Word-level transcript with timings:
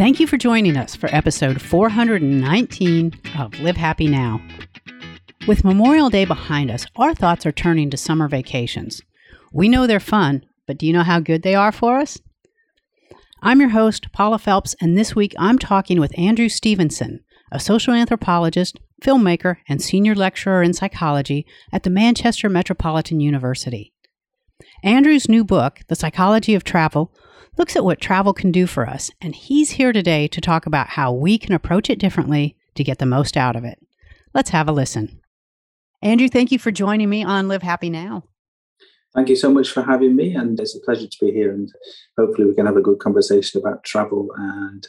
Thank 0.00 0.18
you 0.18 0.26
for 0.26 0.38
joining 0.38 0.78
us 0.78 0.96
for 0.96 1.14
episode 1.14 1.60
419 1.60 3.12
of 3.38 3.60
Live 3.60 3.76
Happy 3.76 4.06
Now. 4.06 4.40
With 5.46 5.62
Memorial 5.62 6.08
Day 6.08 6.24
behind 6.24 6.70
us, 6.70 6.86
our 6.96 7.14
thoughts 7.14 7.44
are 7.44 7.52
turning 7.52 7.90
to 7.90 7.98
summer 7.98 8.26
vacations. 8.26 9.02
We 9.52 9.68
know 9.68 9.86
they're 9.86 10.00
fun, 10.00 10.46
but 10.66 10.78
do 10.78 10.86
you 10.86 10.94
know 10.94 11.02
how 11.02 11.20
good 11.20 11.42
they 11.42 11.54
are 11.54 11.70
for 11.70 11.98
us? 11.98 12.18
I'm 13.42 13.60
your 13.60 13.68
host, 13.68 14.10
Paula 14.10 14.38
Felps, 14.38 14.74
and 14.80 14.96
this 14.96 15.14
week 15.14 15.34
I'm 15.38 15.58
talking 15.58 16.00
with 16.00 16.18
Andrew 16.18 16.48
Stevenson, 16.48 17.22
a 17.52 17.60
social 17.60 17.92
anthropologist, 17.92 18.80
filmmaker, 19.02 19.56
and 19.68 19.82
senior 19.82 20.14
lecturer 20.14 20.62
in 20.62 20.72
psychology 20.72 21.44
at 21.74 21.82
the 21.82 21.90
Manchester 21.90 22.48
Metropolitan 22.48 23.20
University. 23.20 23.92
Andrew's 24.82 25.28
new 25.28 25.44
book, 25.44 25.80
The 25.88 25.94
Psychology 25.94 26.54
of 26.54 26.64
Travel, 26.64 27.12
looks 27.60 27.76
at 27.76 27.84
what 27.84 28.00
travel 28.00 28.32
can 28.32 28.50
do 28.50 28.66
for 28.66 28.88
us, 28.88 29.10
and 29.20 29.34
he's 29.34 29.72
here 29.72 29.92
today 29.92 30.26
to 30.26 30.40
talk 30.40 30.64
about 30.64 30.88
how 30.88 31.12
we 31.12 31.36
can 31.36 31.52
approach 31.52 31.90
it 31.90 31.98
differently 31.98 32.56
to 32.74 32.82
get 32.82 32.98
the 32.98 33.04
most 33.04 33.36
out 33.36 33.54
of 33.54 33.64
it. 33.64 33.78
Let's 34.32 34.48
have 34.48 34.66
a 34.66 34.72
listen. 34.72 35.20
Andrew, 36.00 36.26
thank 36.26 36.50
you 36.50 36.58
for 36.58 36.70
joining 36.70 37.10
me 37.10 37.22
on 37.22 37.48
Live 37.48 37.62
Happy 37.62 37.90
Now. 37.90 38.24
Thank 39.14 39.28
you 39.28 39.36
so 39.36 39.52
much 39.52 39.70
for 39.70 39.82
having 39.82 40.16
me, 40.16 40.34
and 40.34 40.58
it's 40.58 40.74
a 40.74 40.80
pleasure 40.80 41.06
to 41.06 41.16
be 41.20 41.32
here. 41.32 41.52
And 41.52 41.70
hopefully, 42.16 42.48
we 42.48 42.54
can 42.54 42.64
have 42.64 42.78
a 42.78 42.80
good 42.80 42.98
conversation 42.98 43.60
about 43.60 43.84
travel 43.84 44.28
and 44.38 44.88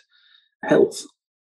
health. 0.64 1.04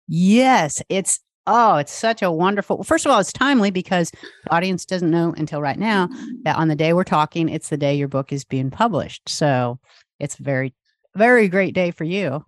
Yes, 0.08 0.82
it's 0.88 1.20
oh, 1.46 1.76
it's 1.76 1.92
such 1.92 2.22
a 2.22 2.32
wonderful. 2.32 2.82
First 2.82 3.06
of 3.06 3.12
all, 3.12 3.20
it's 3.20 3.32
timely 3.32 3.70
because 3.70 4.10
the 4.10 4.52
audience 4.52 4.84
doesn't 4.84 5.12
know 5.12 5.32
until 5.36 5.62
right 5.62 5.78
now 5.78 6.08
that 6.42 6.56
on 6.56 6.66
the 6.66 6.74
day 6.74 6.92
we're 6.92 7.04
talking, 7.04 7.48
it's 7.48 7.68
the 7.68 7.76
day 7.76 7.94
your 7.94 8.08
book 8.08 8.32
is 8.32 8.44
being 8.44 8.72
published. 8.72 9.28
So 9.28 9.78
it's 10.18 10.34
very 10.34 10.74
very 11.16 11.48
great 11.48 11.74
day 11.74 11.90
for 11.90 12.04
you. 12.04 12.44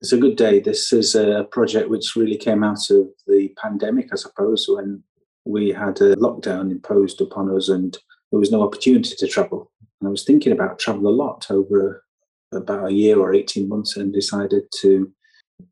It's 0.00 0.12
a 0.12 0.18
good 0.18 0.36
day. 0.36 0.60
This 0.60 0.92
is 0.92 1.14
a 1.14 1.46
project 1.50 1.90
which 1.90 2.16
really 2.16 2.36
came 2.36 2.64
out 2.64 2.90
of 2.90 3.08
the 3.26 3.52
pandemic, 3.60 4.08
I 4.12 4.16
suppose, 4.16 4.66
when 4.68 5.02
we 5.44 5.70
had 5.70 6.00
a 6.00 6.16
lockdown 6.16 6.70
imposed 6.70 7.20
upon 7.20 7.54
us 7.54 7.68
and 7.68 7.96
there 8.30 8.40
was 8.40 8.50
no 8.50 8.62
opportunity 8.62 9.14
to 9.16 9.26
travel. 9.26 9.70
And 10.00 10.08
I 10.08 10.10
was 10.10 10.24
thinking 10.24 10.52
about 10.52 10.78
travel 10.78 11.08
a 11.08 11.10
lot 11.10 11.50
over 11.50 12.04
about 12.52 12.88
a 12.88 12.92
year 12.92 13.18
or 13.18 13.34
18 13.34 13.68
months 13.68 13.96
and 13.96 14.12
decided 14.12 14.64
to 14.80 15.12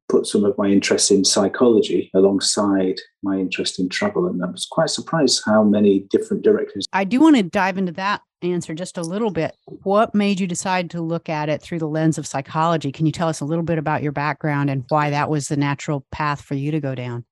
put 0.08 0.26
some 0.26 0.44
of 0.44 0.56
my 0.58 0.68
interest 0.68 1.10
in 1.10 1.24
psychology 1.24 2.10
alongside 2.14 2.96
my 3.22 3.36
interest 3.36 3.78
in 3.78 3.88
travel. 3.88 4.26
And 4.26 4.42
I 4.42 4.50
was 4.50 4.66
quite 4.70 4.90
surprised 4.90 5.42
how 5.44 5.62
many 5.62 6.00
different 6.10 6.42
directions. 6.42 6.86
I 6.92 7.04
do 7.04 7.20
want 7.20 7.36
to 7.36 7.42
dive 7.42 7.78
into 7.78 7.92
that 7.92 8.22
answer 8.42 8.74
just 8.74 8.98
a 8.98 9.02
little 9.02 9.30
bit. 9.30 9.56
What 9.82 10.14
made 10.14 10.40
you 10.40 10.46
decide 10.46 10.90
to 10.90 11.00
look 11.00 11.28
at 11.28 11.48
it 11.48 11.60
through 11.60 11.80
the 11.80 11.88
lens 11.88 12.18
of 12.18 12.26
psychology? 12.26 12.92
Can 12.92 13.06
you 13.06 13.12
tell 13.12 13.28
us 13.28 13.40
a 13.40 13.44
little 13.44 13.64
bit 13.64 13.78
about 13.78 14.02
your 14.02 14.12
background 14.12 14.70
and 14.70 14.84
why 14.88 15.10
that 15.10 15.28
was 15.28 15.48
the 15.48 15.56
natural 15.56 16.06
path 16.12 16.40
for 16.40 16.54
you 16.54 16.70
to 16.70 16.80
go 16.80 16.94
down? 16.94 17.24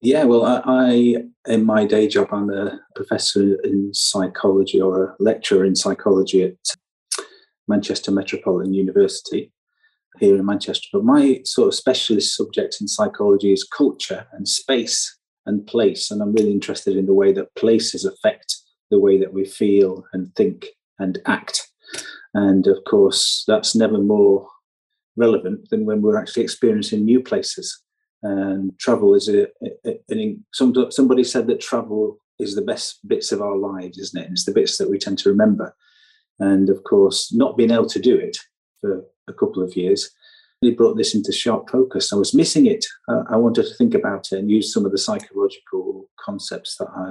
Yeah, 0.00 0.24
well, 0.24 0.44
I, 0.44 0.62
I 0.66 1.50
in 1.50 1.64
my 1.64 1.86
day 1.86 2.08
job, 2.08 2.28
I'm 2.30 2.50
a 2.50 2.78
professor 2.94 3.54
in 3.64 3.94
psychology 3.94 4.78
or 4.78 5.04
a 5.04 5.14
lecturer 5.18 5.64
in 5.64 5.74
psychology 5.74 6.42
at 6.42 6.56
Manchester 7.68 8.10
Metropolitan 8.10 8.74
University 8.74 9.50
here 10.18 10.36
in 10.36 10.46
Manchester. 10.46 10.88
But 10.92 11.04
my 11.04 11.40
sort 11.44 11.68
of 11.68 11.74
specialist 11.74 12.36
subject 12.36 12.78
in 12.80 12.88
psychology 12.88 13.52
is 13.52 13.64
culture 13.64 14.26
and 14.32 14.48
space 14.48 15.16
and 15.46 15.66
place. 15.66 16.10
And 16.10 16.22
I'm 16.22 16.32
really 16.32 16.52
interested 16.52 16.96
in 16.96 17.06
the 17.06 17.14
way 17.14 17.32
that 17.32 17.54
places 17.54 18.04
affect 18.04 18.56
the 18.90 18.98
way 18.98 19.18
that 19.18 19.32
we 19.32 19.44
feel 19.44 20.04
and 20.12 20.34
think 20.34 20.66
and 20.98 21.18
act. 21.26 21.68
And 22.34 22.66
of 22.66 22.78
course, 22.84 23.44
that's 23.46 23.74
never 23.74 23.98
more 23.98 24.48
relevant 25.16 25.68
than 25.70 25.86
when 25.86 26.02
we're 26.02 26.18
actually 26.18 26.42
experiencing 26.42 27.04
new 27.04 27.20
places. 27.20 27.80
And 28.22 28.76
travel 28.78 29.14
is 29.14 29.28
a, 29.28 29.46
a, 29.86 30.00
a, 30.10 30.36
some, 30.52 30.74
somebody 30.90 31.24
said 31.24 31.46
that 31.48 31.60
travel 31.60 32.18
is 32.38 32.54
the 32.54 32.62
best 32.62 33.06
bits 33.06 33.32
of 33.32 33.40
our 33.40 33.56
lives, 33.56 33.98
isn't 33.98 34.20
it? 34.20 34.30
It's 34.30 34.44
the 34.44 34.52
bits 34.52 34.78
that 34.78 34.90
we 34.90 34.98
tend 34.98 35.18
to 35.18 35.28
remember. 35.28 35.74
And 36.40 36.68
of 36.68 36.82
course, 36.84 37.32
not 37.32 37.56
being 37.56 37.70
able 37.70 37.88
to 37.88 38.00
do 38.00 38.16
it 38.16 38.38
for 38.80 39.04
a 39.28 39.32
couple 39.32 39.62
of 39.62 39.76
years 39.76 40.10
really 40.62 40.74
brought 40.74 40.96
this 40.96 41.14
into 41.14 41.32
sharp 41.32 41.70
focus. 41.70 42.12
I 42.12 42.16
was 42.16 42.34
missing 42.34 42.66
it. 42.66 42.84
Uh, 43.08 43.22
I 43.28 43.36
wanted 43.36 43.66
to 43.66 43.74
think 43.74 43.94
about 43.94 44.32
it 44.32 44.38
and 44.38 44.50
use 44.50 44.72
some 44.72 44.84
of 44.84 44.92
the 44.92 44.98
psychological 44.98 46.08
concepts 46.18 46.76
that 46.76 46.88
I 46.96 47.10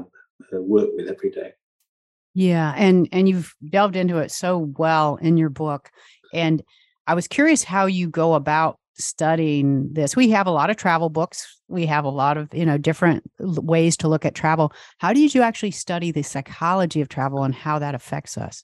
uh, 0.55 0.61
work 0.61 0.89
with 0.95 1.09
every 1.09 1.29
day. 1.29 1.53
Yeah, 2.33 2.73
and 2.75 3.07
and 3.11 3.29
you've 3.29 3.53
delved 3.69 3.95
into 3.95 4.17
it 4.17 4.31
so 4.31 4.57
well 4.77 5.17
in 5.17 5.37
your 5.37 5.49
book, 5.49 5.91
and 6.33 6.63
I 7.05 7.13
was 7.13 7.27
curious 7.27 7.63
how 7.63 7.85
you 7.85 8.09
go 8.09 8.33
about 8.33 8.79
studying 8.95 9.93
this. 9.93 10.15
We 10.15 10.31
have 10.31 10.47
a 10.47 10.51
lot 10.51 10.69
of 10.71 10.77
travel 10.77 11.09
books. 11.09 11.61
We 11.67 11.85
have 11.85 12.05
a 12.05 12.09
lot 12.09 12.37
of 12.37 12.51
you 12.51 12.65
know 12.65 12.79
different 12.79 13.23
ways 13.39 13.95
to 13.97 14.07
look 14.07 14.25
at 14.25 14.33
travel. 14.33 14.73
How 14.97 15.13
did 15.13 15.35
you 15.35 15.43
actually 15.43 15.71
study 15.71 16.11
the 16.11 16.23
psychology 16.23 17.01
of 17.01 17.09
travel 17.09 17.43
and 17.43 17.53
how 17.53 17.77
that 17.79 17.93
affects 17.93 18.35
us? 18.35 18.63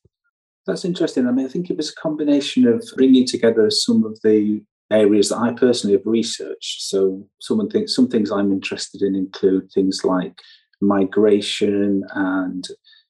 That's 0.69 0.85
interesting. 0.85 1.27
I 1.27 1.31
mean, 1.31 1.47
I 1.47 1.49
think 1.49 1.71
it 1.71 1.77
was 1.77 1.89
a 1.89 1.95
combination 1.95 2.67
of 2.67 2.87
bringing 2.95 3.25
together 3.25 3.71
some 3.71 4.05
of 4.05 4.19
the 4.21 4.61
areas 4.91 5.29
that 5.29 5.39
I 5.39 5.51
personally 5.53 5.95
have 5.95 6.05
researched. 6.05 6.83
So, 6.83 7.25
someone 7.41 7.69
thinks 7.69 7.95
some 7.95 8.07
things 8.07 8.31
I'm 8.31 8.51
interested 8.51 9.01
in 9.01 9.15
include 9.15 9.71
things 9.71 10.01
like 10.03 10.39
migration 10.79 12.03
and 12.13 12.67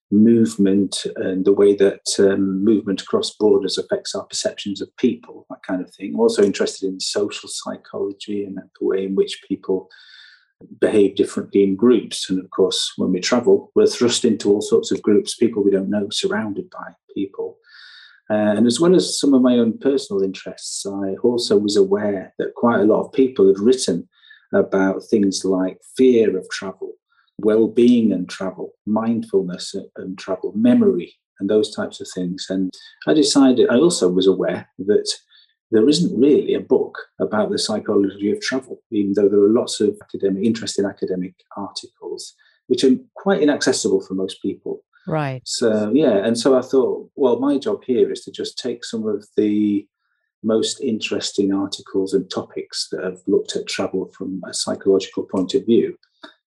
movement 0.09 1.05
and 1.17 1.43
the 1.43 1.51
way 1.51 1.75
that 1.75 2.07
um, 2.17 2.63
movement 2.63 3.01
across 3.01 3.35
borders 3.35 3.77
affects 3.77 4.15
our 4.15 4.23
perceptions 4.23 4.81
of 4.81 4.95
people, 4.95 5.45
that 5.49 5.61
kind 5.67 5.81
of 5.81 5.93
thing. 5.93 6.13
I'm 6.13 6.21
also 6.21 6.43
interested 6.43 6.87
in 6.87 7.01
social 7.01 7.49
psychology 7.51 8.45
and 8.45 8.57
the 8.57 8.63
way 8.85 9.03
in 9.03 9.15
which 9.15 9.43
people 9.47 9.89
behave 10.79 11.15
differently 11.15 11.63
in 11.63 11.75
groups. 11.75 12.29
And 12.29 12.39
of 12.39 12.49
course, 12.49 12.93
when 12.97 13.11
we 13.11 13.19
travel, 13.19 13.71
we're 13.75 13.87
thrust 13.87 14.25
into 14.25 14.49
all 14.49 14.61
sorts 14.61 14.91
of 14.91 15.01
groups, 15.01 15.35
people 15.35 15.63
we 15.63 15.71
don't 15.71 15.89
know, 15.89 16.07
surrounded 16.11 16.69
by 16.69 16.93
people. 17.13 17.57
Uh, 18.29 18.53
and 18.55 18.67
as 18.67 18.79
well 18.79 18.95
as 18.95 19.19
some 19.19 19.33
of 19.33 19.41
my 19.41 19.53
own 19.55 19.77
personal 19.77 20.21
interests, 20.21 20.85
I 20.85 21.15
also 21.23 21.57
was 21.57 21.75
aware 21.75 22.33
that 22.37 22.53
quite 22.55 22.79
a 22.79 22.83
lot 22.83 23.03
of 23.03 23.13
people 23.13 23.47
had 23.47 23.59
written 23.59 24.07
about 24.53 25.03
things 25.09 25.43
like 25.43 25.79
fear 25.97 26.37
of 26.37 26.47
travel, 26.49 26.93
well 27.39 27.67
being 27.67 28.11
and 28.11 28.29
travel, 28.29 28.71
mindfulness 28.85 29.75
and 29.95 30.17
travel, 30.17 30.53
memory, 30.55 31.13
and 31.39 31.49
those 31.49 31.73
types 31.75 32.01
of 32.01 32.07
things. 32.13 32.45
And 32.49 32.71
I 33.07 33.13
decided, 33.13 33.69
I 33.69 33.77
also 33.77 34.09
was 34.09 34.27
aware 34.27 34.69
that 34.79 35.09
there 35.71 35.87
isn't 35.87 36.19
really 36.19 36.53
a 36.53 36.59
book 36.59 36.97
about 37.19 37.51
the 37.51 37.59
psychology 37.59 38.31
of 38.31 38.41
travel, 38.41 38.81
even 38.91 39.13
though 39.13 39.29
there 39.29 39.39
are 39.39 39.49
lots 39.49 39.79
of 39.79 39.97
academic, 40.01 40.43
interesting 40.43 40.85
academic 40.85 41.35
articles, 41.55 42.33
which 42.67 42.83
are 42.83 42.95
quite 43.15 43.41
inaccessible 43.41 44.01
for 44.01 44.15
most 44.15 44.41
people. 44.41 44.83
Right. 45.07 45.41
So, 45.45 45.91
yeah. 45.93 46.17
And 46.25 46.37
so 46.37 46.57
I 46.57 46.61
thought, 46.61 47.09
well, 47.15 47.39
my 47.39 47.57
job 47.57 47.83
here 47.85 48.11
is 48.11 48.21
to 48.21 48.31
just 48.31 48.57
take 48.57 48.83
some 48.83 49.07
of 49.07 49.27
the 49.37 49.87
most 50.43 50.79
interesting 50.81 51.53
articles 51.53 52.13
and 52.13 52.29
topics 52.29 52.87
that 52.91 53.03
have 53.03 53.19
looked 53.27 53.55
at 53.55 53.67
travel 53.67 54.11
from 54.17 54.41
a 54.47 54.53
psychological 54.53 55.23
point 55.23 55.53
of 55.53 55.65
view 55.65 55.97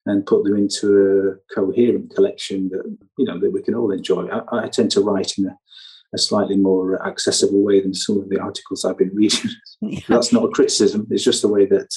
and 0.06 0.26
put 0.26 0.44
them 0.44 0.56
into 0.56 1.38
a 1.38 1.54
coherent 1.54 2.14
collection 2.14 2.68
that 2.70 2.98
you 3.18 3.24
know 3.24 3.38
that 3.38 3.52
we 3.52 3.62
can 3.62 3.74
all 3.74 3.92
enjoy. 3.92 4.26
I, 4.28 4.64
I 4.64 4.68
tend 4.68 4.90
to 4.92 5.00
write 5.00 5.38
in 5.38 5.46
a 5.46 5.58
a 6.14 6.18
slightly 6.18 6.56
more 6.56 7.04
accessible 7.06 7.62
way 7.62 7.80
than 7.80 7.94
some 7.94 8.18
of 8.18 8.28
the 8.28 8.38
articles 8.38 8.84
I've 8.84 8.98
been 8.98 9.14
reading. 9.14 9.50
Yeah. 9.84 9.98
That's 10.08 10.32
not 10.32 10.44
a 10.44 10.48
criticism. 10.48 11.08
It's 11.10 11.24
just 11.24 11.42
the 11.42 11.48
way 11.48 11.66
that 11.66 11.88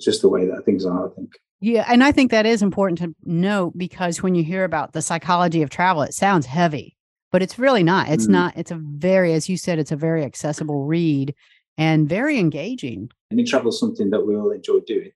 just 0.00 0.22
the 0.22 0.28
way 0.28 0.46
that 0.46 0.64
things 0.64 0.86
are, 0.86 1.10
I 1.10 1.14
think. 1.16 1.32
Yeah, 1.60 1.84
and 1.88 2.04
I 2.04 2.12
think 2.12 2.30
that 2.30 2.46
is 2.46 2.62
important 2.62 2.98
to 2.98 3.16
note 3.24 3.76
because 3.76 4.22
when 4.22 4.36
you 4.36 4.44
hear 4.44 4.62
about 4.62 4.92
the 4.92 5.02
psychology 5.02 5.62
of 5.62 5.70
travel, 5.70 6.02
it 6.02 6.14
sounds 6.14 6.46
heavy, 6.46 6.96
but 7.32 7.42
it's 7.42 7.58
really 7.58 7.82
not. 7.82 8.10
It's 8.10 8.28
mm. 8.28 8.30
not. 8.30 8.56
It's 8.56 8.70
a 8.70 8.80
very, 8.80 9.32
as 9.32 9.48
you 9.48 9.56
said, 9.56 9.80
it's 9.80 9.90
a 9.90 9.96
very 9.96 10.22
accessible 10.22 10.84
read 10.84 11.34
and 11.76 12.08
very 12.08 12.38
engaging. 12.38 13.10
I 13.32 13.34
mean, 13.34 13.46
travel 13.46 13.70
is 13.70 13.80
something 13.80 14.10
that 14.10 14.24
we 14.24 14.36
all 14.36 14.52
enjoy 14.52 14.78
doing. 14.86 15.10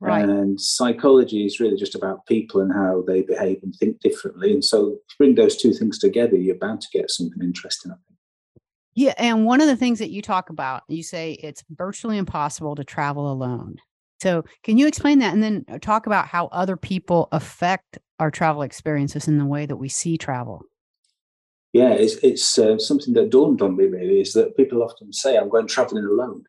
Right. 0.00 0.28
And 0.28 0.60
psychology 0.60 1.44
is 1.44 1.58
really 1.58 1.76
just 1.76 1.96
about 1.96 2.24
people 2.26 2.60
and 2.60 2.72
how 2.72 3.02
they 3.06 3.22
behave 3.22 3.58
and 3.64 3.74
think 3.74 4.00
differently. 4.00 4.52
And 4.52 4.64
so, 4.64 4.98
bring 5.18 5.34
those 5.34 5.56
two 5.56 5.72
things 5.72 5.98
together, 5.98 6.36
you're 6.36 6.54
bound 6.54 6.82
to 6.82 6.88
get 6.92 7.10
something 7.10 7.42
interesting, 7.42 7.90
I 7.90 7.94
think. 7.94 8.18
Yeah. 8.94 9.14
And 9.18 9.44
one 9.44 9.60
of 9.60 9.66
the 9.66 9.76
things 9.76 9.98
that 9.98 10.10
you 10.10 10.22
talk 10.22 10.50
about, 10.50 10.84
you 10.88 11.02
say 11.02 11.32
it's 11.32 11.64
virtually 11.70 12.16
impossible 12.16 12.76
to 12.76 12.84
travel 12.84 13.30
alone. 13.30 13.76
So, 14.22 14.44
can 14.62 14.78
you 14.78 14.86
explain 14.86 15.18
that 15.18 15.34
and 15.34 15.42
then 15.42 15.64
uh, 15.68 15.78
talk 15.78 16.06
about 16.06 16.26
how 16.26 16.46
other 16.46 16.76
people 16.76 17.28
affect 17.32 17.98
our 18.20 18.30
travel 18.30 18.62
experiences 18.62 19.26
in 19.26 19.38
the 19.38 19.46
way 19.46 19.66
that 19.66 19.76
we 19.76 19.88
see 19.88 20.16
travel? 20.16 20.62
Yeah, 21.72 21.92
it's, 21.92 22.14
it's 22.22 22.58
uh, 22.58 22.78
something 22.78 23.14
that 23.14 23.30
dawned 23.30 23.62
on 23.62 23.76
me 23.76 23.84
really 23.84 24.20
is 24.20 24.32
that 24.32 24.56
people 24.56 24.82
often 24.82 25.12
say, 25.12 25.36
I'm 25.36 25.48
going 25.48 25.66
traveling 25.66 26.04
alone. 26.04 26.44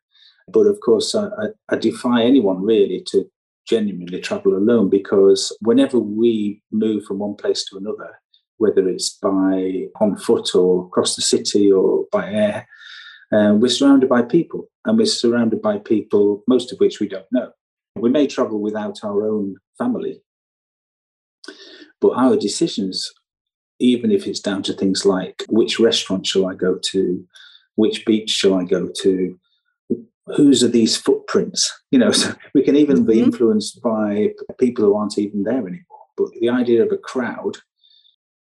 But 0.47 0.65
of 0.65 0.79
course, 0.79 1.13
I, 1.13 1.25
I, 1.25 1.47
I 1.69 1.75
defy 1.75 2.23
anyone 2.23 2.63
really 2.63 3.03
to 3.07 3.25
genuinely 3.69 4.19
travel 4.19 4.55
alone 4.55 4.89
because 4.89 5.55
whenever 5.61 5.99
we 5.99 6.61
move 6.71 7.03
from 7.05 7.19
one 7.19 7.35
place 7.35 7.63
to 7.65 7.77
another, 7.77 8.19
whether 8.57 8.89
it's 8.89 9.09
by 9.21 9.87
on 10.01 10.17
foot 10.17 10.55
or 10.55 10.85
across 10.87 11.15
the 11.15 11.21
city 11.21 11.71
or 11.71 12.05
by 12.11 12.25
air, 12.31 12.67
Uh, 13.31 13.53
we're 13.59 13.77
surrounded 13.79 14.09
by 14.09 14.23
people, 14.23 14.61
and 14.85 14.97
we're 14.97 15.05
surrounded 15.05 15.61
by 15.61 15.77
people, 15.77 16.25
most 16.47 16.71
of 16.71 16.79
which 16.79 16.99
we 16.99 17.07
don't 17.07 17.31
know. 17.31 17.49
We 17.95 18.09
may 18.09 18.25
travel 18.25 18.59
without 18.59 18.97
our 19.03 19.19
own 19.31 19.55
family, 19.77 20.15
but 22.01 22.17
our 22.23 22.35
decisions, 22.47 22.95
even 23.77 24.09
if 24.11 24.25
it's 24.25 24.43
down 24.49 24.63
to 24.63 24.73
things 24.73 25.05
like 25.05 25.37
which 25.47 25.79
restaurant 25.79 26.25
shall 26.25 26.45
I 26.51 26.55
go 26.55 26.79
to, 26.91 27.01
which 27.75 28.03
beach 28.03 28.31
shall 28.31 28.55
I 28.61 28.63
go 28.77 28.89
to, 29.03 29.13
whose 30.35 30.63
are 30.63 30.69
these 30.69 30.95
footprints? 30.97 31.71
You 31.91 31.99
know, 31.99 32.11
so 32.11 32.33
we 32.53 32.63
can 32.63 32.75
even 32.75 33.05
be 33.05 33.15
mm-hmm. 33.15 33.25
influenced 33.25 33.81
by 33.81 34.29
people 34.59 34.85
who 34.85 34.95
aren't 34.95 35.17
even 35.17 35.43
there 35.43 35.59
anymore. 35.59 35.85
But 36.17 36.31
the 36.39 36.49
idea 36.49 36.83
of 36.83 36.91
a 36.91 36.97
crowd 36.97 37.57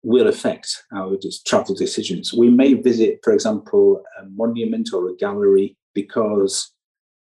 will 0.02 0.28
affect 0.28 0.84
our 0.94 1.16
travel 1.46 1.74
decisions. 1.74 2.32
We 2.32 2.50
may 2.50 2.74
visit, 2.74 3.20
for 3.24 3.32
example, 3.32 4.02
a 4.20 4.26
monument 4.26 4.90
or 4.92 5.08
a 5.08 5.16
gallery 5.16 5.76
because 5.94 6.72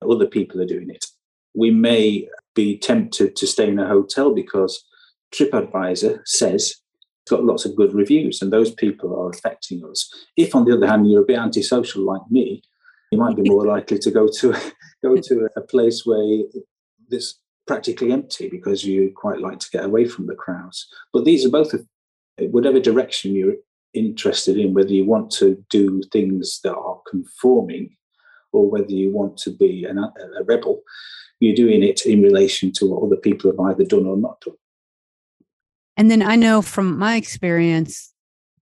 other 0.08 0.28
people 0.28 0.62
are 0.62 0.66
doing 0.66 0.90
it. 0.90 1.06
We 1.56 1.72
may 1.72 2.28
be 2.56 2.78
tempted 2.78 3.36
to 3.38 3.48
stay 3.48 3.70
in 3.70 3.80
a 3.80 3.88
hotel 3.88 4.34
because 4.34 4.84
TripAdvisor 5.34 6.20
says 6.26 6.76
it's 7.22 7.32
got 7.32 7.46
lots 7.46 7.66
of 7.66 7.76
good 7.76 7.94
reviews 7.94 8.42
and 8.42 8.52
those 8.52 8.72
people 8.72 9.18
are 9.18 9.30
affecting 9.30 9.84
us. 9.90 10.10
If, 10.36 10.54
on 10.54 10.66
the 10.66 10.76
other 10.76 10.88
hand, 10.88 11.10
you're 11.10 11.24
a 11.24 11.26
bit 11.26 11.40
antisocial 11.40 12.04
like 12.04 12.22
me, 12.30 12.62
you 13.12 13.18
might 13.18 13.36
be 13.36 13.50
more 13.50 13.66
likely 13.66 14.00
to 14.00 14.12
go 14.12 14.28
to 14.40 14.54
go 15.04 15.16
to 15.16 15.50
a 15.56 15.62
place 15.62 16.06
where 16.06 16.44
it's 17.10 17.40
practically 17.68 18.12
empty 18.12 18.50
because 18.50 18.84
you 18.86 19.12
quite 19.16 19.40
like 19.40 19.60
to 19.60 19.70
get 19.72 19.86
away 19.86 20.08
from 20.08 20.28
the 20.28 20.36
crowds. 20.36 20.88
But 21.14 21.26
these 21.26 21.46
are 21.46 21.50
both, 21.50 21.76
whatever 22.38 22.80
direction 22.80 23.36
you're 23.36 23.56
interested 23.94 24.58
in, 24.58 24.74
whether 24.74 24.92
you 24.92 25.06
want 25.06 25.32
to 25.32 25.64
do 25.70 26.02
things 26.12 26.62
that 26.64 26.76
are 26.76 27.02
conforming 27.10 27.96
or 28.54 28.70
whether 28.70 28.92
you 28.92 29.12
want 29.12 29.38
to 29.38 29.52
be 29.52 29.86
an, 29.86 29.98
a 29.98 30.44
rebel, 30.46 30.82
you're 31.40 31.56
doing 31.56 31.84
it 31.84 32.06
in 32.06 32.22
relation 32.22 32.72
to 32.74 32.88
what 32.88 33.04
other 33.04 33.18
people 33.18 33.52
have 33.52 33.60
either 33.60 33.84
done 33.84 34.08
or 34.08 34.18
not 34.18 34.40
done. 34.42 34.56
And 35.98 36.10
then 36.10 36.22
I 36.22 36.36
know 36.36 36.62
from 36.62 36.98
my 36.98 37.16
experience, 37.16 38.14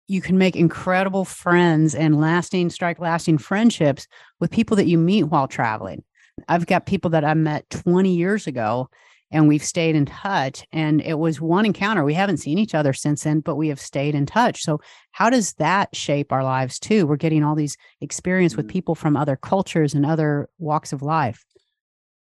you 0.08 0.22
can 0.22 0.38
make 0.38 0.56
incredible 0.56 1.26
friends 1.26 1.96
and 1.96 2.20
lasting, 2.20 2.70
strike 2.70 3.00
lasting 3.00 3.38
friendships 3.38 4.08
with 4.40 4.52
people 4.52 4.76
that 4.78 4.88
you 4.88 4.98
meet 4.98 5.24
while 5.24 5.48
traveling. 5.48 6.04
I've 6.48 6.66
got 6.66 6.86
people 6.86 7.12
that 7.12 7.24
I 7.24 7.34
met 7.34 7.70
20 7.70 8.14
years 8.14 8.48
ago 8.48 8.90
and 9.34 9.48
we've 9.48 9.64
stayed 9.64 9.96
in 9.96 10.06
touch. 10.06 10.66
And 10.72 11.02
it 11.02 11.18
was 11.18 11.42
one 11.42 11.66
encounter. 11.66 12.04
We 12.04 12.14
haven't 12.14 12.38
seen 12.38 12.60
each 12.60 12.76
other 12.76 12.94
since 12.94 13.24
then, 13.24 13.40
but 13.40 13.56
we 13.56 13.68
have 13.70 13.80
stayed 13.80 14.16
in 14.16 14.26
touch. 14.26 14.62
So, 14.62 14.80
how 15.12 15.30
does 15.30 15.54
that 15.54 15.94
shape 15.96 16.32
our 16.32 16.44
lives 16.44 16.80
too? 16.80 17.08
We're 17.08 17.18
getting 17.18 17.44
all 17.44 17.56
these 17.56 17.76
experience 18.00 18.56
with 18.56 18.68
mm. 18.68 18.72
people 18.72 18.96
from 18.96 19.18
other 19.18 19.36
cultures 19.36 19.94
and 19.94 20.06
other 20.06 20.50
walks 20.60 20.94
of 20.94 21.02
life. 21.02 21.44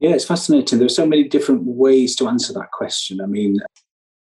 Yeah, 0.00 0.10
it's 0.10 0.24
fascinating. 0.24 0.78
There's 0.78 0.96
so 0.96 1.06
many 1.06 1.28
different 1.28 1.62
ways 1.64 2.16
to 2.16 2.28
answer 2.28 2.52
that 2.54 2.70
question. 2.72 3.20
I 3.20 3.26
mean, 3.26 3.58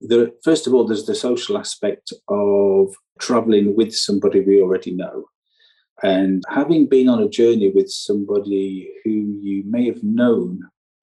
the, 0.00 0.32
first 0.44 0.66
of 0.66 0.74
all, 0.74 0.86
there's 0.86 1.06
the 1.06 1.14
social 1.14 1.58
aspect 1.58 2.12
of 2.28 2.94
traveling 3.18 3.76
with 3.76 3.94
somebody 3.94 4.40
we 4.40 4.60
already 4.60 4.92
know. 4.94 5.26
And 6.02 6.44
having 6.48 6.86
been 6.86 7.08
on 7.08 7.22
a 7.22 7.28
journey 7.28 7.70
with 7.74 7.90
somebody 7.90 8.90
who 9.04 9.10
you 9.10 9.64
may 9.66 9.86
have 9.86 10.02
known 10.02 10.60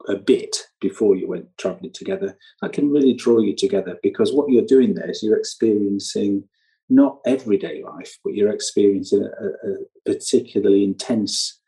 a 0.07 0.15
bit 0.15 0.55
before 0.79 1.15
you 1.15 1.27
went 1.27 1.47
traveling 1.57 1.91
together, 1.91 2.37
that 2.61 2.73
can 2.73 2.89
really 2.89 3.13
draw 3.13 3.39
you 3.39 3.55
together 3.55 3.97
because 4.01 4.33
what 4.33 4.49
you're 4.49 4.65
doing 4.65 4.93
there 4.93 5.09
is 5.09 5.21
you're 5.21 5.37
experiencing 5.37 6.43
not 6.89 7.19
everyday 7.25 7.83
life, 7.83 8.17
but 8.23 8.35
you're 8.35 8.51
experiencing 8.51 9.23
a, 9.23 9.69
a 9.69 9.75
particularly 10.05 10.83
intense 10.83 11.59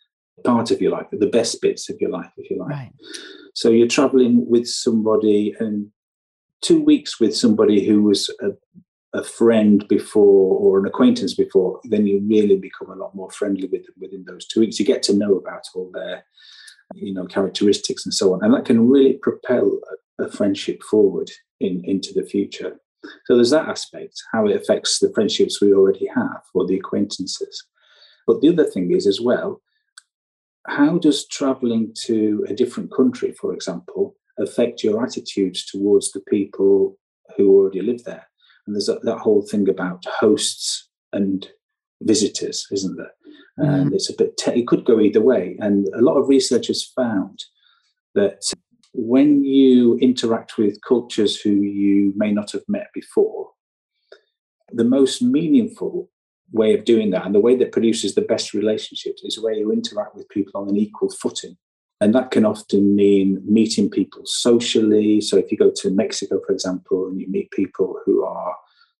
part 0.44 0.72
of 0.72 0.82
your 0.82 0.92
life, 0.92 1.08
the 1.12 1.26
best 1.26 1.62
bits 1.62 1.90
of 1.90 1.98
your 2.00 2.12
life, 2.12 2.32
if 2.38 2.50
you 2.50 2.60
like. 2.60 2.70
Right. 2.70 2.92
So 3.54 3.70
you're 3.70 3.88
traveling 3.88 4.48
with 4.48 4.68
somebody 4.68 5.56
and 5.60 5.88
two 6.62 6.82
weeks 6.82 7.20
with 7.20 7.36
somebody 7.36 7.86
who 7.86 8.04
was 8.04 8.30
a, 8.42 8.50
a 9.18 9.24
friend 9.24 9.86
before 9.88 10.58
or 10.60 10.80
an 10.80 10.86
acquaintance 10.86 11.34
before, 11.34 11.80
then 11.86 12.06
you 12.06 12.22
really 12.30 12.56
become 12.56 12.92
a 12.92 12.96
lot 12.96 13.16
more 13.16 13.32
friendly 13.32 13.68
with 13.68 13.84
them 13.86 13.96
within 14.00 14.24
those 14.26 14.46
two 14.48 14.60
weeks. 14.60 14.80
You 14.80 14.86
get 14.86 15.04
to 15.04 15.18
know 15.18 15.36
about 15.36 15.64
all 15.74 15.90
their, 15.92 16.24
you 16.94 17.14
know, 17.14 17.26
characteristics 17.26 18.06
and 18.06 18.14
so 18.14 18.34
on, 18.34 18.44
and 18.44 18.54
that 18.54 18.66
can 18.66 18.88
really 18.88 19.14
propel 19.14 19.80
a, 20.20 20.26
a 20.26 20.32
friendship 20.32 20.84
forward 20.84 21.32
in 21.60 21.84
into 21.84 22.14
the 22.14 22.24
future. 22.24 22.80
So 23.26 23.36
there's 23.36 23.52
that 23.52 23.70
aspect, 23.70 24.22
how 24.32 24.48
it 24.48 24.56
affects 24.56 25.00
the 25.00 25.12
friendships 25.14 25.62
we 25.62 25.74
already 25.74 26.08
have 26.16 26.42
or 26.54 26.66
the 26.66 26.78
acquaintances. 26.78 27.64
But 28.26 28.42
the 28.42 28.50
other 28.50 28.66
thing 28.66 28.92
is 28.92 29.08
as 29.08 29.22
well, 29.22 29.62
how 30.68 30.98
does 30.98 31.28
traveling 31.28 31.94
to 32.06 32.46
a 32.50 32.54
different 32.54 32.92
country, 32.92 33.32
for 33.32 33.54
example, 33.54 34.16
affect 34.38 34.84
your 34.84 35.04
attitudes 35.04 35.66
towards 35.66 36.12
the 36.12 36.20
people 36.22 36.98
who 37.36 37.50
already 37.56 37.82
live 37.82 38.04
there? 38.04 38.28
And 38.68 38.76
there's 38.76 38.90
a, 38.90 39.00
that 39.04 39.20
whole 39.20 39.42
thing 39.42 39.68
about 39.70 40.04
hosts 40.06 40.90
and 41.14 41.48
visitors, 42.02 42.68
isn't 42.72 42.98
there? 42.98 43.14
Mm-hmm. 43.60 43.74
And 43.74 43.94
it's 43.94 44.10
a 44.10 44.16
bit, 44.16 44.38
te- 44.38 44.60
it 44.60 44.68
could 44.68 44.86
go 44.86 45.00
either 45.00 45.22
way. 45.22 45.58
And 45.60 45.88
a 45.96 46.02
lot 46.02 46.18
of 46.18 46.28
research 46.28 46.68
has 46.68 46.84
found 46.84 47.44
that 48.14 48.52
when 48.94 49.44
you 49.44 49.98
interact 49.98 50.58
with 50.58 50.82
cultures 50.88 51.40
who 51.40 51.52
you 51.52 52.14
may 52.16 52.32
not 52.32 52.52
have 52.52 52.64
met 52.68 52.88
before, 52.94 53.50
the 54.72 54.84
most 54.84 55.22
meaningful 55.22 56.10
way 56.52 56.74
of 56.74 56.86
doing 56.86 57.12
that 57.12 57.26
and 57.26 57.36
the 57.36 57.40
way 57.40 57.56
that 57.56 57.72
produces 57.72 58.16
the 58.16 58.22
best 58.22 58.54
relationships 58.54 59.22
is 59.24 59.40
where 59.42 59.54
you 59.54 59.72
interact 59.72 60.16
with 60.16 60.30
people 60.30 60.60
on 60.60 60.70
an 60.70 60.78
equal 60.78 61.10
footing. 61.10 61.58
And 62.00 62.14
that 62.14 62.32
can 62.32 62.46
often 62.46 62.96
mean 62.96 63.42
meeting 63.46 63.90
people 63.90 64.22
socially. 64.26 65.20
So 65.20 65.38
if 65.38 65.52
you 65.52 65.58
go 65.58 65.72
to 65.78 65.90
Mexico, 65.90 66.40
for 66.46 66.54
example, 66.54 67.08
and 67.08 67.20
you 67.20 67.28
meet 67.28 67.50
people 67.52 68.00
who 68.06 68.24
are 68.24 68.56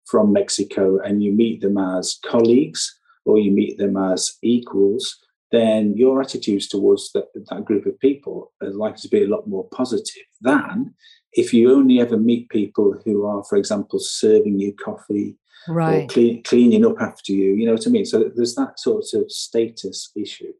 from 0.06 0.32
Mexico 0.32 0.98
and 0.98 1.22
you 1.22 1.32
meet 1.32 1.60
them 1.60 1.78
as 1.78 2.18
colleagues 2.24 2.98
or 3.24 3.38
you 3.38 3.52
meet 3.52 3.78
them 3.78 3.96
as 3.96 4.36
equals, 4.42 5.16
then 5.52 5.94
your 5.96 6.20
attitudes 6.20 6.66
towards 6.66 7.12
that, 7.12 7.26
that 7.34 7.64
group 7.64 7.86
of 7.86 7.98
people 8.00 8.52
are 8.62 8.70
likely 8.70 9.00
to 9.02 9.08
be 9.08 9.22
a 9.22 9.28
lot 9.28 9.46
more 9.46 9.68
positive 9.68 10.24
than 10.40 10.94
if 11.32 11.54
you 11.54 11.72
only 11.72 12.00
ever 12.00 12.16
meet 12.16 12.48
people 12.48 12.96
who 13.04 13.24
are, 13.24 13.44
for 13.44 13.56
example, 13.56 13.98
serving 14.00 14.58
you 14.58 14.74
coffee 14.74 15.36
right. 15.68 16.04
or 16.04 16.06
clean, 16.06 16.42
cleaning 16.42 16.84
up 16.84 17.00
after 17.00 17.32
you. 17.32 17.54
You 17.54 17.66
know 17.66 17.72
what 17.72 17.86
I 17.86 17.90
mean? 17.90 18.04
So 18.04 18.30
there's 18.34 18.54
that 18.54 18.78
sort 18.78 19.04
of 19.14 19.30
status 19.30 20.10
issue. 20.16 20.52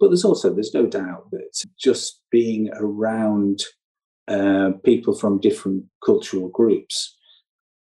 But 0.00 0.08
there's 0.08 0.24
also, 0.24 0.52
there's 0.52 0.74
no 0.74 0.86
doubt 0.86 1.30
that 1.30 1.64
just 1.78 2.22
being 2.30 2.70
around 2.74 3.62
uh, 4.28 4.72
people 4.84 5.14
from 5.14 5.40
different 5.40 5.84
cultural 6.04 6.48
groups 6.48 7.16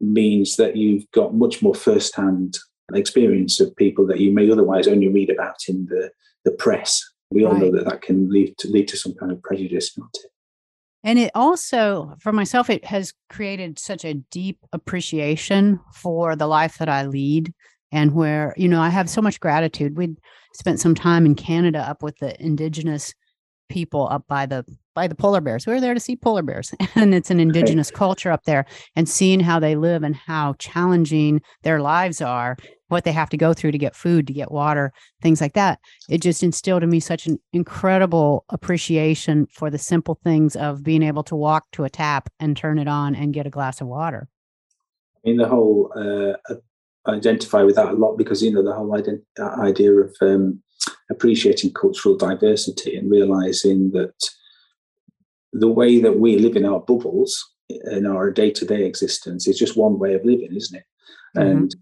means 0.00 0.56
that 0.56 0.76
you've 0.76 1.10
got 1.12 1.34
much 1.34 1.62
more 1.62 1.74
first-hand 1.74 2.58
experience 2.94 3.58
of 3.60 3.74
people 3.76 4.06
that 4.06 4.20
you 4.20 4.30
may 4.30 4.50
otherwise 4.50 4.86
only 4.86 5.08
read 5.08 5.30
about 5.30 5.56
in 5.68 5.86
the, 5.86 6.10
the 6.44 6.52
press. 6.52 7.02
We 7.30 7.44
all 7.44 7.52
right. 7.52 7.62
know 7.62 7.72
that 7.72 7.86
that 7.86 8.02
can 8.02 8.30
lead 8.30 8.56
to 8.58 8.68
lead 8.68 8.86
to 8.88 8.96
some 8.96 9.14
kind 9.14 9.32
of 9.32 9.42
prejudice, 9.42 9.98
not 9.98 10.10
it? 10.14 10.30
And 11.02 11.18
it 11.18 11.30
also, 11.34 12.14
for 12.20 12.32
myself, 12.32 12.68
it 12.68 12.84
has 12.84 13.12
created 13.30 13.78
such 13.78 14.04
a 14.04 14.14
deep 14.14 14.58
appreciation 14.72 15.80
for 15.94 16.36
the 16.36 16.46
life 16.46 16.78
that 16.78 16.88
I 16.88 17.06
lead 17.06 17.52
and 17.92 18.12
where, 18.12 18.54
you 18.56 18.68
know, 18.68 18.80
I 18.80 18.88
have 18.88 19.08
so 19.08 19.22
much 19.22 19.38
gratitude. 19.38 19.96
We 19.96 20.16
spent 20.56 20.80
some 20.80 20.94
time 20.94 21.26
in 21.26 21.34
Canada 21.34 21.78
up 21.78 22.02
with 22.02 22.18
the 22.18 22.40
indigenous 22.42 23.14
people 23.68 24.08
up 24.10 24.24
by 24.28 24.46
the 24.46 24.64
by 24.94 25.06
the 25.06 25.14
polar 25.14 25.42
bears. 25.42 25.66
We 25.66 25.74
were 25.74 25.80
there 25.80 25.94
to 25.94 26.00
see 26.00 26.16
polar 26.16 26.42
bears, 26.42 26.74
and 26.94 27.14
it's 27.14 27.30
an 27.30 27.38
indigenous 27.40 27.90
culture 27.90 28.30
up 28.30 28.44
there, 28.44 28.64
and 28.94 29.08
seeing 29.08 29.40
how 29.40 29.60
they 29.60 29.76
live 29.76 30.02
and 30.02 30.16
how 30.16 30.54
challenging 30.58 31.42
their 31.62 31.80
lives 31.80 32.22
are, 32.22 32.56
what 32.88 33.04
they 33.04 33.12
have 33.12 33.28
to 33.30 33.36
go 33.36 33.52
through 33.52 33.72
to 33.72 33.78
get 33.78 33.94
food, 33.94 34.26
to 34.26 34.32
get 34.32 34.50
water, 34.50 34.92
things 35.20 35.40
like 35.40 35.52
that. 35.52 35.78
It 36.08 36.22
just 36.22 36.42
instilled 36.42 36.82
in 36.82 36.90
me 36.90 37.00
such 37.00 37.26
an 37.26 37.38
incredible 37.52 38.44
appreciation 38.48 39.46
for 39.52 39.70
the 39.70 39.78
simple 39.78 40.18
things 40.24 40.56
of 40.56 40.82
being 40.82 41.02
able 41.02 41.24
to 41.24 41.36
walk 41.36 41.64
to 41.72 41.84
a 41.84 41.90
tap 41.90 42.30
and 42.40 42.56
turn 42.56 42.78
it 42.78 42.88
on 42.88 43.14
and 43.14 43.34
get 43.34 43.46
a 43.46 43.50
glass 43.50 43.80
of 43.80 43.88
water. 43.88 44.28
I 45.16 45.28
mean, 45.28 45.36
the 45.36 45.48
whole 45.48 45.92
uh, 45.94 46.54
identify 47.08 47.62
with 47.62 47.76
that 47.76 47.88
a 47.88 47.92
lot 47.92 48.16
because 48.16 48.42
you 48.42 48.52
know 48.52 48.62
the 48.62 48.72
whole 48.72 48.90
ident- 48.90 49.22
idea 49.58 49.92
of 49.92 50.14
um, 50.20 50.62
appreciating 51.10 51.72
cultural 51.72 52.16
diversity 52.16 52.96
and 52.96 53.10
realizing 53.10 53.90
that 53.92 54.14
the 55.52 55.68
way 55.68 56.00
that 56.00 56.18
we 56.18 56.38
live 56.38 56.56
in 56.56 56.66
our 56.66 56.80
bubbles 56.80 57.52
in 57.68 58.06
our 58.06 58.30
day-to-day 58.30 58.84
existence 58.84 59.46
is 59.48 59.58
just 59.58 59.76
one 59.76 59.98
way 59.98 60.14
of 60.14 60.24
living 60.24 60.54
isn't 60.54 60.78
it 60.78 60.84
mm-hmm. 61.36 61.48
and 61.48 61.76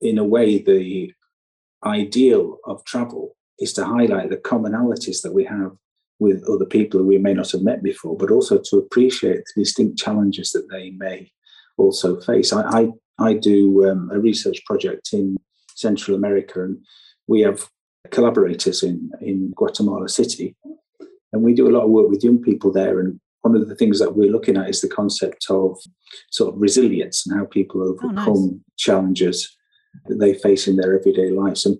in 0.00 0.18
a 0.18 0.24
way 0.24 0.58
the 0.58 1.12
ideal 1.84 2.58
of 2.64 2.84
travel 2.84 3.36
is 3.58 3.72
to 3.72 3.84
highlight 3.84 4.30
the 4.30 4.36
commonalities 4.36 5.22
that 5.22 5.32
we 5.32 5.44
have 5.44 5.72
with 6.18 6.42
other 6.48 6.64
people 6.64 7.00
who 7.00 7.06
we 7.06 7.18
may 7.18 7.32
not 7.32 7.50
have 7.50 7.62
met 7.62 7.82
before 7.82 8.16
but 8.16 8.30
also 8.30 8.58
to 8.58 8.76
appreciate 8.76 9.42
the 9.54 9.62
distinct 9.62 9.98
challenges 9.98 10.50
that 10.50 10.68
they 10.70 10.90
may 10.90 11.30
also 11.76 12.20
face 12.20 12.52
i 12.52 12.62
i, 12.80 12.88
I 13.18 13.34
do 13.34 13.88
um, 13.88 14.10
a 14.12 14.18
research 14.18 14.64
project 14.64 15.10
in 15.12 15.36
central 15.74 16.16
america 16.16 16.62
and 16.62 16.78
we 17.28 17.42
have 17.42 17.68
collaborators 18.10 18.82
in, 18.82 19.10
in 19.20 19.52
Guatemala 19.56 20.08
City. 20.08 20.56
And 21.32 21.42
we 21.42 21.54
do 21.54 21.68
a 21.68 21.74
lot 21.74 21.84
of 21.84 21.90
work 21.90 22.08
with 22.08 22.24
young 22.24 22.42
people 22.42 22.72
there. 22.72 23.00
And 23.00 23.20
one 23.42 23.54
of 23.54 23.68
the 23.68 23.74
things 23.74 23.98
that 23.98 24.16
we're 24.16 24.30
looking 24.30 24.56
at 24.56 24.68
is 24.68 24.80
the 24.80 24.88
concept 24.88 25.46
of 25.50 25.78
sort 26.30 26.54
of 26.54 26.60
resilience 26.60 27.26
and 27.26 27.38
how 27.38 27.44
people 27.44 27.82
overcome 27.82 28.28
oh, 28.28 28.46
nice. 28.46 28.60
challenges 28.76 29.56
that 30.06 30.18
they 30.18 30.34
face 30.34 30.66
in 30.66 30.76
their 30.76 30.98
everyday 30.98 31.30
lives. 31.30 31.66
And 31.66 31.78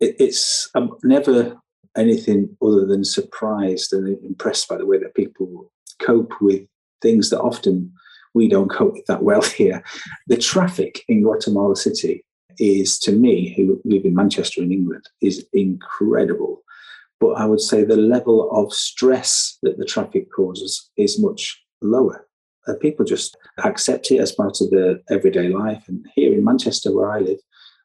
it, 0.00 0.16
it's 0.18 0.68
I'm 0.74 0.90
never 1.04 1.56
anything 1.96 2.56
other 2.60 2.84
than 2.84 3.04
surprised 3.04 3.92
and 3.92 4.22
impressed 4.22 4.68
by 4.68 4.76
the 4.76 4.86
way 4.86 4.98
that 4.98 5.14
people 5.14 5.72
cope 6.02 6.34
with 6.42 6.62
things 7.00 7.30
that 7.30 7.40
often 7.40 7.92
we 8.36 8.48
don't 8.48 8.68
cope 8.68 8.92
with 8.92 9.06
that 9.06 9.24
well 9.24 9.42
here. 9.60 9.82
The 10.28 10.36
traffic 10.36 11.02
in 11.08 11.22
Guatemala 11.22 11.74
City 11.74 12.24
is, 12.58 12.98
to 13.00 13.12
me, 13.12 13.54
who 13.56 13.80
live 13.84 14.04
in 14.04 14.14
Manchester 14.14 14.62
in 14.62 14.70
England, 14.70 15.04
is 15.20 15.46
incredible. 15.52 16.62
But 17.18 17.32
I 17.32 17.46
would 17.46 17.62
say 17.62 17.82
the 17.82 17.96
level 17.96 18.50
of 18.52 18.72
stress 18.72 19.56
that 19.62 19.78
the 19.78 19.86
traffic 19.86 20.28
causes 20.30 20.90
is 20.98 21.18
much 21.18 21.60
lower. 21.80 22.26
Uh, 22.68 22.74
people 22.80 23.04
just 23.04 23.36
accept 23.64 24.10
it 24.10 24.18
as 24.18 24.32
part 24.32 24.60
of 24.60 24.70
their 24.70 24.98
everyday 25.08 25.48
life. 25.48 25.84
And 25.88 26.04
here 26.14 26.32
in 26.34 26.44
Manchester, 26.44 26.94
where 26.94 27.10
I 27.10 27.20
live, 27.20 27.38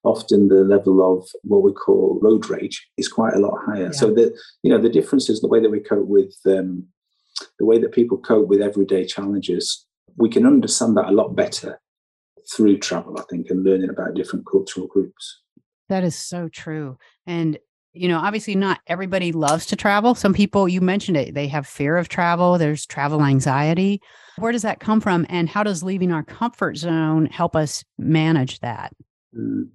often 0.03 0.49
the 0.49 0.63
level 0.63 0.99
of 1.01 1.29
what 1.43 1.63
we 1.63 1.71
call 1.71 2.19
road 2.21 2.49
rage 2.49 2.89
is 2.97 3.07
quite 3.07 3.35
a 3.35 3.39
lot 3.39 3.57
higher. 3.65 3.85
Yeah. 3.85 3.91
So 3.91 4.13
the 4.13 4.35
you 4.63 4.71
know 4.71 4.81
the 4.81 4.89
difference 4.89 5.29
is 5.29 5.39
the 5.39 5.47
way 5.47 5.61
that 5.61 5.69
we 5.69 5.79
cope 5.79 6.07
with 6.07 6.35
um, 6.47 6.87
the 7.59 7.65
way 7.65 7.77
that 7.77 7.91
people 7.91 8.17
cope 8.17 8.47
with 8.47 8.61
everyday 8.61 9.05
challenges. 9.05 9.85
We 10.17 10.29
can 10.29 10.45
understand 10.45 10.97
that 10.97 11.09
a 11.09 11.11
lot 11.11 11.35
better 11.35 11.79
through 12.55 12.79
travel, 12.79 13.17
I 13.19 13.23
think, 13.29 13.49
and 13.49 13.63
learning 13.63 13.89
about 13.89 14.13
different 14.15 14.45
cultural 14.49 14.87
groups. 14.87 15.41
That 15.89 16.03
is 16.03 16.15
so 16.15 16.47
true. 16.49 16.97
And 17.25 17.57
you 17.93 18.07
know, 18.07 18.19
obviously 18.19 18.55
not 18.55 18.79
everybody 18.87 19.31
loves 19.31 19.65
to 19.67 19.75
travel. 19.75 20.15
Some 20.15 20.33
people, 20.33 20.67
you 20.67 20.81
mentioned 20.81 21.17
it, 21.17 21.33
they 21.33 21.47
have 21.47 21.67
fear 21.67 21.97
of 21.97 22.07
travel. 22.07 22.57
There's 22.57 22.85
travel 22.85 23.23
anxiety. 23.23 24.01
Where 24.37 24.51
does 24.51 24.61
that 24.61 24.79
come 24.79 25.01
from? 25.01 25.25
And 25.29 25.49
how 25.49 25.63
does 25.63 25.83
leaving 25.83 26.11
our 26.11 26.23
comfort 26.23 26.77
zone 26.77 27.25
help 27.25 27.55
us 27.55 27.83
manage 27.97 28.59
that? 28.59 28.93
Mm. 29.37 29.69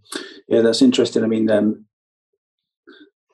Yeah, 0.48 0.62
that's 0.62 0.82
interesting. 0.82 1.24
I 1.24 1.26
mean, 1.26 1.50
um, 1.50 1.84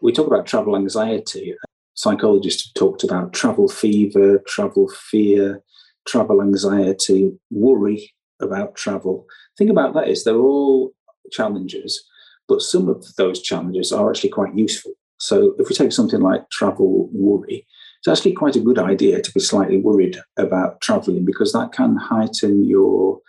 we 0.00 0.12
talk 0.12 0.26
about 0.26 0.46
travel 0.46 0.76
anxiety. 0.76 1.54
Psychologists 1.94 2.66
have 2.66 2.74
talked 2.74 3.04
about 3.04 3.32
travel 3.32 3.68
fever, 3.68 4.42
travel 4.46 4.88
fear, 4.88 5.62
travel 6.06 6.42
anxiety, 6.42 7.32
worry 7.50 8.12
about 8.40 8.76
travel. 8.76 9.26
Thing 9.56 9.70
about 9.70 9.94
that 9.94 10.08
is 10.08 10.24
they're 10.24 10.36
all 10.36 10.92
challenges, 11.30 12.04
but 12.48 12.62
some 12.62 12.88
of 12.88 13.04
those 13.16 13.40
challenges 13.40 13.92
are 13.92 14.10
actually 14.10 14.30
quite 14.30 14.54
useful. 14.54 14.92
So 15.18 15.54
if 15.58 15.68
we 15.68 15.74
take 15.74 15.92
something 15.92 16.20
like 16.20 16.50
travel 16.50 17.08
worry, 17.12 17.66
it's 18.00 18.08
actually 18.08 18.32
quite 18.32 18.56
a 18.56 18.60
good 18.60 18.78
idea 18.78 19.22
to 19.22 19.32
be 19.32 19.38
slightly 19.38 19.78
worried 19.78 20.18
about 20.36 20.80
traveling 20.80 21.24
because 21.24 21.52
that 21.52 21.70
can 21.72 21.96
heighten 21.96 22.64
your 22.64 23.20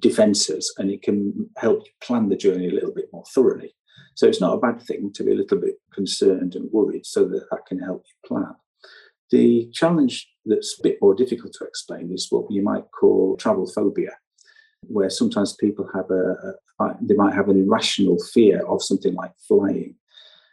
defenses 0.00 0.72
and 0.78 0.90
it 0.90 1.02
can 1.02 1.50
help 1.58 1.80
you 1.84 1.92
plan 2.02 2.30
the 2.30 2.36
journey 2.36 2.68
a 2.68 2.72
little 2.72 2.94
bit 2.94 3.10
more 3.12 3.24
thoroughly. 3.34 3.74
So 4.14 4.26
it's 4.26 4.40
not 4.40 4.54
a 4.54 4.60
bad 4.60 4.80
thing 4.80 5.10
to 5.14 5.24
be 5.24 5.32
a 5.32 5.36
little 5.36 5.58
bit 5.58 5.74
concerned 5.92 6.54
and 6.54 6.70
worried 6.72 7.04
so 7.04 7.24
that 7.26 7.50
that 7.50 7.66
can 7.66 7.80
help 7.80 8.04
you 8.06 8.28
plan. 8.28 8.54
The 9.30 9.68
challenge 9.72 10.28
that's 10.44 10.78
a 10.78 10.82
bit 10.82 10.98
more 11.00 11.14
difficult 11.14 11.54
to 11.54 11.64
explain 11.64 12.12
is 12.12 12.28
what 12.30 12.50
you 12.50 12.62
might 12.62 12.84
call 12.92 13.36
travel 13.36 13.66
phobia 13.66 14.10
where 14.88 15.10
sometimes 15.10 15.54
people 15.54 15.88
have 15.94 16.10
a, 16.10 16.54
a, 16.80 16.96
they 17.00 17.14
might 17.14 17.34
have 17.34 17.48
an 17.48 17.60
irrational 17.62 18.18
fear 18.32 18.64
of 18.66 18.82
something 18.82 19.14
like 19.14 19.32
flying. 19.46 19.94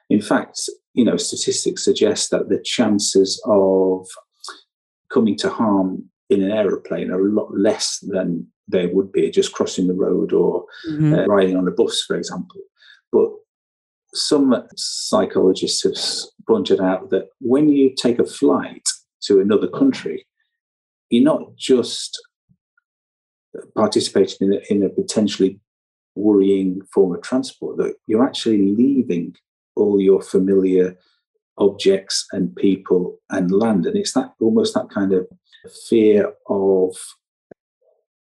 In 0.09 0.21
fact, 0.21 0.59
you 0.93 1.05
know, 1.05 1.17
statistics 1.17 1.83
suggest 1.83 2.31
that 2.31 2.49
the 2.49 2.61
chances 2.63 3.41
of 3.45 4.07
coming 5.11 5.37
to 5.37 5.49
harm 5.49 6.09
in 6.29 6.43
an 6.43 6.51
aeroplane 6.51 7.11
are 7.11 7.25
a 7.25 7.31
lot 7.31 7.49
less 7.53 7.99
than 8.01 8.47
they 8.67 8.87
would 8.87 9.11
be 9.11 9.29
just 9.29 9.53
crossing 9.53 9.87
the 9.87 9.93
road 9.93 10.31
or 10.31 10.65
mm-hmm. 10.89 11.13
uh, 11.13 11.25
riding 11.25 11.57
on 11.57 11.67
a 11.67 11.71
bus, 11.71 12.01
for 12.03 12.15
example. 12.15 12.61
But 13.11 13.29
some 14.13 14.67
psychologists 14.75 15.83
have 15.83 15.97
pointed 16.51 16.81
out 16.81 17.09
that 17.11 17.29
when 17.39 17.69
you 17.69 17.95
take 17.95 18.19
a 18.19 18.25
flight 18.25 18.85
to 19.21 19.39
another 19.39 19.69
country, 19.69 20.27
you're 21.09 21.23
not 21.23 21.55
just 21.55 22.21
participating 23.73 24.51
in 24.51 24.53
a, 24.53 24.73
in 24.73 24.83
a 24.83 24.89
potentially 24.89 25.61
worrying 26.15 26.81
form 26.93 27.15
of 27.15 27.21
transport 27.21 27.77
that 27.77 27.95
you're 28.05 28.25
actually 28.25 28.73
leaving 28.73 29.33
all 29.77 30.01
your 30.01 30.21
familiar 30.21 30.97
objects 31.57 32.25
and 32.33 32.53
people 32.57 33.17
and 33.29 33.49
land 33.51 33.85
and 33.85 33.95
it's 33.95 34.11
that 34.11 34.33
almost 34.41 34.73
that 34.73 34.89
kind 34.89 35.13
of 35.13 35.25
fear 35.87 36.33
of 36.49 36.93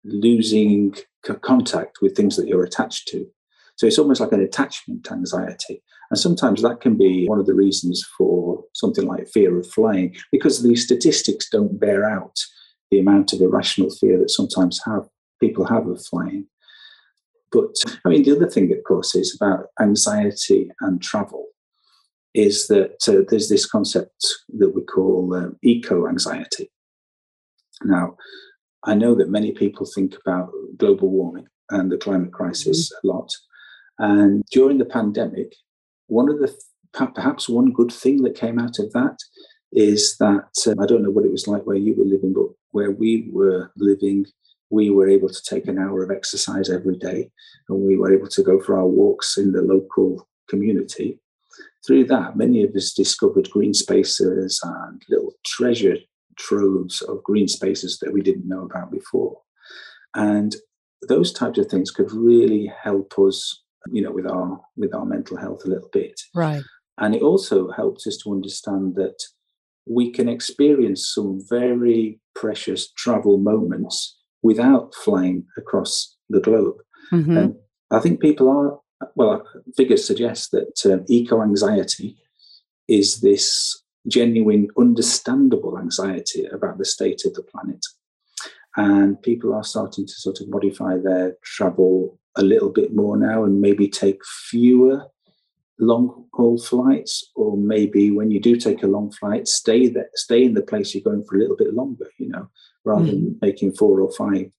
losing 0.03 0.93
contact 1.41 1.99
with 2.01 2.15
things 2.15 2.35
that 2.35 2.47
you're 2.47 2.63
attached 2.63 3.07
to. 3.07 3.25
So 3.77 3.87
it's 3.87 3.99
almost 3.99 4.19
like 4.19 4.33
an 4.33 4.41
attachment 4.41 5.09
anxiety 5.09 5.81
and 6.11 6.19
sometimes 6.19 6.61
that 6.61 6.81
can 6.81 6.97
be 6.97 7.25
one 7.25 7.39
of 7.39 7.45
the 7.45 7.53
reasons 7.53 8.05
for 8.17 8.61
something 8.73 9.07
like 9.07 9.29
fear 9.29 9.57
of 9.57 9.65
flying 9.65 10.13
because 10.29 10.61
the 10.61 10.75
statistics 10.75 11.49
don't 11.49 11.79
bear 11.79 12.03
out 12.03 12.35
the 12.91 12.99
amount 12.99 13.31
of 13.31 13.39
irrational 13.39 13.89
fear 13.89 14.19
that 14.19 14.29
sometimes 14.29 14.81
have 14.85 15.07
people 15.39 15.65
have 15.65 15.87
of 15.87 16.05
flying. 16.05 16.45
But 17.49 17.75
I 18.05 18.09
mean, 18.09 18.23
the 18.23 18.35
other 18.35 18.49
thing, 18.49 18.73
of 18.73 18.83
course, 18.85 19.15
is 19.15 19.37
about 19.39 19.67
anxiety 19.79 20.69
and 20.81 21.01
travel. 21.01 21.47
Is 22.33 22.67
that 22.67 22.97
uh, 23.07 23.23
there's 23.29 23.49
this 23.49 23.65
concept 23.65 24.25
that 24.57 24.75
we 24.75 24.83
call 24.83 25.33
um, 25.33 25.57
eco 25.63 26.07
anxiety. 26.07 26.69
Now, 27.83 28.15
I 28.83 28.95
know 28.95 29.15
that 29.15 29.29
many 29.29 29.51
people 29.53 29.85
think 29.85 30.15
about 30.25 30.51
global 30.77 31.09
warming 31.09 31.47
and 31.69 31.91
the 31.91 31.97
climate 31.97 32.33
crisis 32.33 32.91
mm-hmm. 32.91 33.07
a 33.07 33.11
lot. 33.13 33.31
And 33.99 34.43
during 34.51 34.77
the 34.77 34.85
pandemic, 34.85 35.53
one 36.11 36.29
of 36.29 36.39
the 36.39 36.53
perhaps 36.93 37.47
one 37.47 37.71
good 37.71 37.91
thing 37.91 38.21
that 38.23 38.35
came 38.35 38.59
out 38.59 38.79
of 38.79 38.91
that 38.91 39.17
is 39.71 40.17
that 40.17 40.51
um, 40.67 40.79
I 40.81 40.85
don't 40.85 41.03
know 41.03 41.09
what 41.09 41.23
it 41.23 41.31
was 41.31 41.47
like 41.47 41.63
where 41.63 41.77
you 41.77 41.95
were 41.97 42.03
living, 42.03 42.33
but 42.33 42.47
where 42.71 42.91
we 42.91 43.29
were 43.31 43.71
living, 43.77 44.25
we 44.69 44.89
were 44.89 45.07
able 45.07 45.29
to 45.29 45.43
take 45.43 45.67
an 45.67 45.79
hour 45.79 46.03
of 46.03 46.11
exercise 46.11 46.69
every 46.69 46.97
day 46.97 47.31
and 47.69 47.79
we 47.79 47.95
were 47.95 48.13
able 48.13 48.27
to 48.27 48.43
go 48.43 48.59
for 48.59 48.77
our 48.77 48.87
walks 48.87 49.37
in 49.37 49.53
the 49.53 49.61
local 49.61 50.27
community. 50.49 51.19
Through 51.87 52.05
that, 52.07 52.35
many 52.35 52.63
of 52.63 52.75
us 52.75 52.93
discovered 52.93 53.49
green 53.49 53.73
spaces 53.73 54.59
and 54.63 55.01
little 55.09 55.33
treasure 55.45 55.95
troves 56.37 57.01
of 57.01 57.23
green 57.23 57.47
spaces 57.47 57.99
that 57.99 58.11
we 58.11 58.21
didn't 58.21 58.47
know 58.47 58.65
about 58.65 58.91
before. 58.91 59.39
And 60.13 60.55
those 61.07 61.31
types 61.31 61.57
of 61.57 61.67
things 61.67 61.89
could 61.89 62.11
really 62.11 62.71
help 62.83 63.17
us, 63.17 63.63
you 63.91 64.01
know, 64.01 64.11
with 64.11 64.27
our 64.27 64.59
with 64.77 64.93
our 64.93 65.05
mental 65.05 65.37
health 65.37 65.61
a 65.65 65.69
little 65.69 65.89
bit. 65.91 66.19
Right. 66.35 66.63
And 66.97 67.15
it 67.15 67.21
also 67.21 67.71
helps 67.71 68.05
us 68.05 68.17
to 68.17 68.31
understand 68.31 68.95
that 68.95 69.17
we 69.87 70.11
can 70.11 70.29
experience 70.29 71.11
some 71.13 71.39
very 71.49 72.19
precious 72.35 72.91
travel 72.91 73.37
moments 73.37 74.17
without 74.43 74.93
flying 74.95 75.45
across 75.57 76.15
the 76.29 76.39
globe. 76.39 76.75
Mm-hmm. 77.11 77.37
And 77.37 77.55
I 77.89 77.99
think 77.99 78.19
people 78.19 78.49
are, 78.49 79.07
well, 79.15 79.43
figures 79.75 80.05
suggest 80.05 80.51
that 80.51 80.85
um, 80.85 81.05
eco 81.09 81.41
anxiety 81.41 82.17
is 82.87 83.21
this 83.21 83.81
genuine, 84.07 84.67
understandable 84.77 85.77
anxiety 85.77 86.45
about 86.45 86.77
the 86.77 86.85
state 86.85 87.23
of 87.25 87.33
the 87.33 87.43
planet. 87.43 87.83
And 88.77 89.21
people 89.21 89.53
are 89.53 89.63
starting 89.63 90.05
to 90.05 90.13
sort 90.13 90.39
of 90.39 90.49
modify 90.49 90.97
their 90.97 91.35
travel 91.43 92.19
a 92.37 92.43
little 92.43 92.69
bit 92.69 92.95
more 92.95 93.17
now 93.17 93.43
and 93.43 93.61
maybe 93.61 93.87
take 93.87 94.23
fewer 94.25 95.05
long 95.79 96.25
haul 96.33 96.57
flights, 96.59 97.31
or 97.35 97.57
maybe 97.57 98.11
when 98.11 98.31
you 98.31 98.39
do 98.39 98.55
take 98.55 98.83
a 98.83 98.87
long 98.87 99.11
flight, 99.11 99.47
stay 99.47 99.87
there, 99.87 100.09
stay 100.13 100.43
in 100.43 100.53
the 100.53 100.61
place 100.61 100.93
you're 100.93 101.03
going 101.03 101.23
for 101.23 101.35
a 101.35 101.39
little 101.39 101.55
bit 101.55 101.73
longer, 101.73 102.07
you 102.19 102.29
know, 102.29 102.47
rather 102.85 103.05
mm. 103.05 103.09
than 103.11 103.39
making 103.41 103.73
four 103.73 103.99
or 103.99 104.11
five 104.11 104.51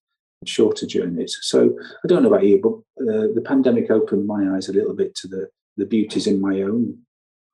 shorter 0.45 0.87
journeys. 0.87 1.39
So 1.43 1.79
I 2.05 2.09
don't 2.09 2.23
know 2.23 2.29
about 2.29 2.45
you, 2.45 2.61
but 2.61 3.05
uh, 3.05 3.29
the 3.35 3.43
pandemic 3.45 3.91
opened 3.91 4.27
my 4.27 4.55
eyes 4.55 4.69
a 4.69 4.73
little 4.73 4.95
bit 4.95 5.15
to 5.17 5.29
the 5.29 5.49
the 5.77 5.87
beauties 5.87 6.27
in 6.27 6.41
my 6.41 6.63
own 6.63 6.99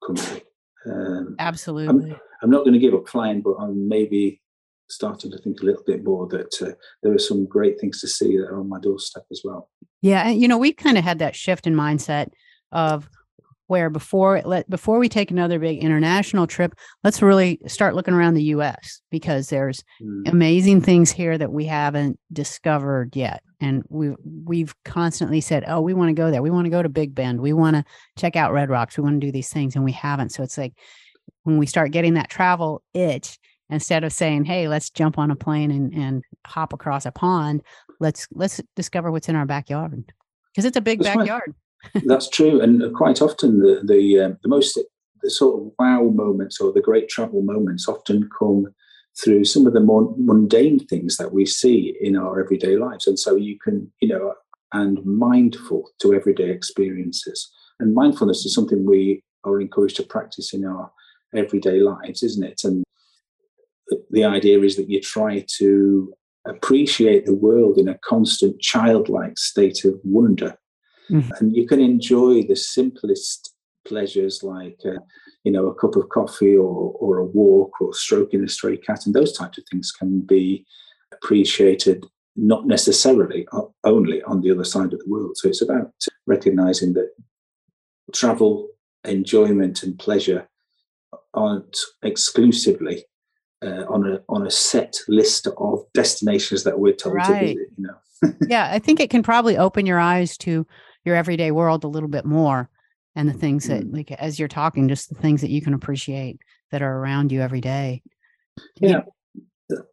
country. 0.05 0.43
Um, 0.87 1.37
Absolutely. 1.39 2.11
I'm, 2.11 2.21
I'm 2.43 2.51
not 2.51 2.65
going 2.65 2.73
to 2.73 2.81
give 2.81 2.95
up 2.95 3.09
flying, 3.09 3.43
but 3.43 3.55
I'm 3.61 3.89
maybe 3.89 4.41
starting 4.91 5.31
to 5.31 5.39
think 5.39 5.61
a 5.61 5.65
little 5.65 5.83
bit 5.87 6.05
more 6.05 6.27
that 6.29 6.63
uh, 6.63 6.73
there 7.03 7.15
are 7.15 7.19
some 7.19 7.47
great 7.47 7.81
things 7.81 8.01
to 8.01 8.09
see 8.09 8.37
that 8.37 8.47
are 8.47 8.61
on 8.61 8.69
my 8.69 8.81
doorstep 8.81 9.25
as 9.31 9.43
well. 9.45 9.69
Yeah, 10.01 10.29
and 10.29 10.41
you 10.41 10.49
know, 10.49 10.59
we 10.59 10.73
kind 10.73 10.99
of 10.99 11.05
had 11.05 11.19
that 11.19 11.37
shift 11.37 11.67
in 11.67 11.75
mindset 11.75 12.29
of 12.73 13.09
where 13.69 13.91
before 13.91 14.41
let 14.45 14.69
before 14.69 14.99
we 14.99 15.09
take 15.09 15.31
another 15.31 15.59
big 15.59 15.79
international 15.85 16.47
trip 16.47 16.75
let's 17.05 17.21
really 17.23 17.61
start 17.67 17.95
looking 17.95 18.15
around 18.15 18.33
the 18.35 18.45
US 18.45 19.03
because 19.11 19.49
there's 19.49 19.85
mm. 20.03 20.27
amazing 20.27 20.81
things 20.81 21.11
here 21.11 21.37
that 21.39 21.53
we 21.53 21.67
haven't 21.67 22.19
discovered 22.33 23.15
yet. 23.15 23.43
And 23.61 23.85
we 23.89 24.15
we've 24.45 24.75
constantly 24.85 25.41
said 25.41 25.65
oh 25.69 25.81
we 25.81 25.95
want 25.95 26.09
to 26.09 26.15
go 26.15 26.31
there. 26.31 26.43
We 26.43 26.51
want 26.51 26.65
to 26.65 26.71
go 26.71 26.83
to 26.83 26.89
Big 26.89 27.15
Bend. 27.15 27.41
We 27.41 27.53
want 27.53 27.77
to 27.77 27.85
check 28.19 28.37
out 28.37 28.53
Red 28.53 28.71
Rocks. 28.71 28.97
We 28.97 29.05
want 29.05 29.21
to 29.21 29.27
do 29.27 29.33
these 29.33 29.51
things. 29.51 29.77
And 29.77 29.85
we 29.85 29.93
haven't. 29.93 30.31
So 30.31 30.43
it's 30.43 30.59
like 30.59 30.73
when 31.45 31.59
we 31.59 31.67
start 31.67 31.93
getting 31.93 32.15
that 32.15 32.31
travel 32.31 32.83
itch 32.95 33.39
instead 33.71 34.05
of 34.05 34.13
saying 34.13 34.45
hey 34.45 34.69
let's 34.69 34.91
jump 34.91 35.19
on 35.19 35.31
a 35.31 35.37
plane 35.37 35.71
and, 35.71 35.93
and 35.95 36.23
hop 36.47 36.73
across 36.73 37.07
a 37.07 37.13
pond 37.13 37.63
let's 38.01 38.27
let's 38.33 38.61
discover 38.77 39.11
what's 39.11 39.29
in 39.29 39.37
our 39.37 39.47
backyard 39.47 40.13
because 40.53 40.65
it's 40.65 40.77
a 40.77 40.81
big 40.81 41.03
That's 41.03 41.17
backyard 41.17 41.55
that's 42.05 42.29
true, 42.29 42.61
and 42.61 42.95
quite 42.95 43.23
often 43.23 43.61
the 43.61 43.81
the 43.85 44.21
um, 44.21 44.39
the 44.43 44.49
most 44.49 44.79
the 45.23 45.31
sort 45.31 45.61
of 45.61 45.73
wow 45.79 46.05
moments 46.05 46.61
or 46.61 46.73
the 46.73 46.81
great 46.81 47.09
travel 47.09 47.43
moments 47.43 47.89
often 47.89 48.29
come 48.39 48.67
through 49.23 49.45
some 49.45 49.67
of 49.67 49.73
the 49.73 49.81
more 49.81 50.15
mundane 50.17 50.79
things 50.79 51.17
that 51.17 51.33
we 51.33 51.45
see 51.45 51.97
in 52.01 52.17
our 52.17 52.41
everyday 52.41 52.77
lives, 52.77 53.07
and 53.07 53.19
so 53.19 53.37
you 53.37 53.59
can 53.59 53.91
you 54.01 54.09
know 54.09 54.35
and 54.73 55.05
mindful 55.05 55.91
to 56.01 56.15
everyday 56.15 56.51
experiences. 56.51 57.51
And 57.81 57.95
mindfulness 57.95 58.45
is 58.45 58.55
something 58.55 58.85
we 58.85 59.23
are 59.45 59.61
encouraged 59.61 59.97
to 59.97 60.03
practice 60.03 60.53
in 60.53 60.67
our 60.67 60.91
everyday 61.35 61.81
lives, 61.81 62.23
isn't 62.23 62.45
it? 62.45 62.61
And 62.65 62.85
the 64.11 64.25
idea 64.25 64.61
is 64.61 64.77
that 64.77 64.91
you 64.91 65.01
try 65.01 65.45
to 65.59 66.13
appreciate 66.47 67.27
the 67.27 67.35
world 67.35 67.79
in 67.79 67.89
a 67.89 67.99
constant 67.99 68.61
childlike 68.61 69.39
state 69.39 69.85
of 69.85 69.95
wonder 70.05 70.57
Mm-hmm. 71.11 71.31
And 71.39 71.57
you 71.57 71.67
can 71.67 71.81
enjoy 71.81 72.43
the 72.43 72.57
simplest 72.57 73.55
pleasures 73.87 74.43
like, 74.43 74.79
uh, 74.85 75.01
you 75.45 75.53
know, 75.53 75.67
a 75.67 75.75
cup 75.75 75.97
of 75.97 76.09
coffee 76.11 76.57
or, 76.57 76.93
or 76.99 77.19
a 77.19 77.25
walk 77.25 77.81
or 77.81 77.95
stroking 77.95 78.45
a 78.45 78.49
stray 78.49 78.77
cat. 78.77 79.07
And 79.07 79.15
those 79.15 79.33
types 79.33 79.59
of 79.59 79.65
things 79.71 79.91
can 79.91 80.21
be 80.21 80.67
appreciated 81.13 82.05
not 82.37 82.67
necessarily 82.67 83.49
only 83.85 84.23
on 84.23 84.43
the 84.43 84.51
other 84.51 84.65
side 84.65 84.93
of 84.93 85.01
the 85.01 85.09
world. 85.09 85.37
So 85.37 85.49
it's 85.49 85.63
about 85.63 85.93
recognizing 86.27 86.93
that 86.93 87.11
travel, 88.13 88.69
enjoyment, 89.05 89.83
and 89.83 89.99
pleasure 89.99 90.49
aren't 91.35 91.77
exclusively 92.03 93.05
uh, 93.63 93.85
on 93.89 94.11
a 94.11 94.21
on 94.29 94.47
a 94.47 94.51
set 94.51 94.97
list 95.09 95.47
of 95.47 95.85
destinations 95.95 96.65
that 96.65 96.79
we're 96.79 96.93
told 96.93 97.17
right. 97.17 97.27
to 97.27 97.41
visit. 97.41 97.69
You 97.77 97.87
know. 97.87 98.33
yeah, 98.49 98.71
I 98.73 98.79
think 98.79 99.01
it 99.01 99.11
can 99.11 99.23
probably 99.23 99.57
open 99.57 99.87
your 99.87 100.01
eyes 100.01 100.37
to 100.39 100.67
your 101.05 101.17
everyday 101.17 101.51
world 101.51 101.85
a 101.85 101.89
little 101.89 102.09
bit 102.09 102.25
more 102.25 102.69
and 103.19 103.29
the 103.29 103.35
things 103.35 103.67
that 103.67 103.83
mm. 103.83 103.93
like 103.93 104.13
as 104.13 104.39
you're 104.39 104.49
talking 104.49 104.89
just 104.89 105.09
the 105.09 105.15
things 105.15 105.41
that 105.41 105.51
you 105.51 105.61
can 105.61 105.75
appreciate 105.75 106.39
that 106.71 106.83
are 106.83 106.99
around 106.99 107.33
you 107.33 107.41
every 107.41 107.61
day 107.61 108.01
yeah 108.81 109.01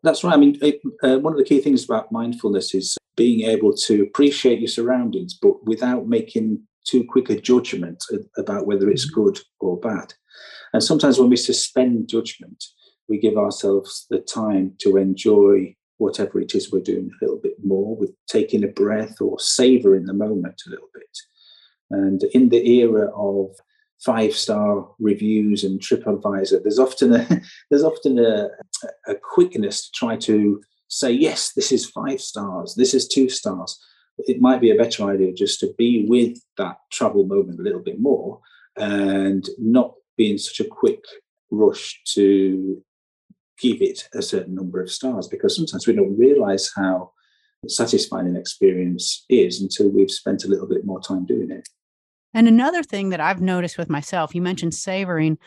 that's 0.03 0.23
right 0.23 0.33
i 0.33 0.37
mean 0.37 0.57
it, 0.61 0.79
uh, 1.03 1.17
one 1.19 1.33
of 1.33 1.39
the 1.39 1.43
key 1.43 1.59
things 1.59 1.83
about 1.83 2.11
mindfulness 2.11 2.73
is 2.73 2.97
being 3.17 3.49
able 3.49 3.73
to 3.73 4.03
appreciate 4.03 4.59
your 4.59 4.67
surroundings 4.67 5.33
but 5.33 5.65
without 5.65 6.07
making 6.07 6.61
too 6.85 7.03
quick 7.09 7.29
a 7.29 7.39
judgment 7.39 8.03
about 8.37 8.67
whether 8.67 8.89
it's 8.89 9.09
mm-hmm. 9.11 9.23
good 9.23 9.39
or 9.59 9.79
bad 9.79 10.13
and 10.73 10.83
sometimes 10.83 11.19
when 11.19 11.29
we 11.29 11.37
suspend 11.37 12.07
judgment 12.07 12.63
we 13.07 13.19
give 13.19 13.37
ourselves 13.37 14.05
the 14.09 14.19
time 14.19 14.73
to 14.79 14.97
enjoy 14.97 15.75
whatever 15.97 16.39
it 16.39 16.53
is 16.55 16.71
we're 16.71 16.81
doing 16.81 17.09
a 17.09 17.25
little 17.25 17.39
bit 17.39 17.55
more 17.63 17.95
with 17.95 18.11
taking 18.27 18.63
a 18.63 18.67
breath 18.67 19.21
or 19.21 19.39
savoring 19.39 20.05
the 20.05 20.13
moment 20.13 20.61
a 20.67 20.69
little 20.69 20.89
bit. 20.93 21.03
And 21.91 22.23
in 22.33 22.49
the 22.49 22.67
era 22.79 23.09
of 23.15 23.51
five 24.03 24.33
star 24.33 24.87
reviews 24.99 25.63
and 25.63 25.79
TripAdvisor, 25.79 26.63
there's 26.63 26.79
often 26.79 27.13
a 27.13 27.41
there's 27.69 27.83
often 27.83 28.19
a, 28.19 28.49
a 29.07 29.15
quickness 29.15 29.85
to 29.85 29.91
try 29.93 30.15
to 30.17 30.61
say 30.87 31.11
yes, 31.11 31.53
this 31.55 31.71
is 31.71 31.89
five 31.89 32.21
stars, 32.21 32.75
this 32.75 32.93
is 32.93 33.07
two 33.07 33.29
stars. 33.29 33.79
It 34.17 34.39
might 34.39 34.61
be 34.61 34.71
a 34.71 34.77
better 34.77 35.03
idea 35.09 35.33
just 35.33 35.59
to 35.59 35.73
be 35.77 36.05
with 36.07 36.37
that 36.57 36.77
travel 36.91 37.25
moment 37.25 37.59
a 37.59 37.63
little 37.63 37.81
bit 37.81 37.99
more 37.99 38.39
and 38.77 39.47
not 39.57 39.93
be 40.17 40.31
in 40.31 40.37
such 40.37 40.65
a 40.65 40.69
quick 40.69 41.03
rush 41.51 42.01
to 42.13 42.81
give 43.59 43.81
it 43.81 44.07
a 44.13 44.21
certain 44.21 44.55
number 44.55 44.81
of 44.81 44.91
stars 44.91 45.27
because 45.27 45.55
hmm. 45.55 45.61
sometimes 45.61 45.87
we 45.87 45.93
don't 45.93 46.17
realize 46.17 46.71
how 46.75 47.11
satisfying 47.67 48.27
an 48.27 48.35
experience 48.35 49.25
is 49.29 49.61
until 49.61 49.89
we've 49.89 50.11
spent 50.11 50.43
a 50.43 50.47
little 50.47 50.67
bit 50.67 50.85
more 50.85 51.01
time 51.01 51.25
doing 51.25 51.49
it. 51.51 51.67
And 52.33 52.47
another 52.47 52.83
thing 52.83 53.09
that 53.09 53.21
I've 53.21 53.41
noticed 53.41 53.77
with 53.77 53.89
myself, 53.89 54.35
you 54.35 54.41
mentioned 54.41 54.73
savoring, 54.73 55.37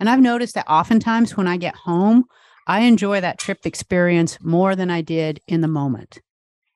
and 0.00 0.08
I've 0.08 0.20
noticed 0.20 0.54
that 0.54 0.68
oftentimes 0.68 1.36
when 1.36 1.46
I 1.46 1.56
get 1.56 1.74
home, 1.74 2.24
I 2.66 2.80
enjoy 2.80 3.20
that 3.20 3.38
trip 3.38 3.64
experience 3.64 4.38
more 4.40 4.74
than 4.74 4.90
I 4.90 5.02
did 5.02 5.40
in 5.46 5.60
the 5.60 5.68
moment. 5.68 6.20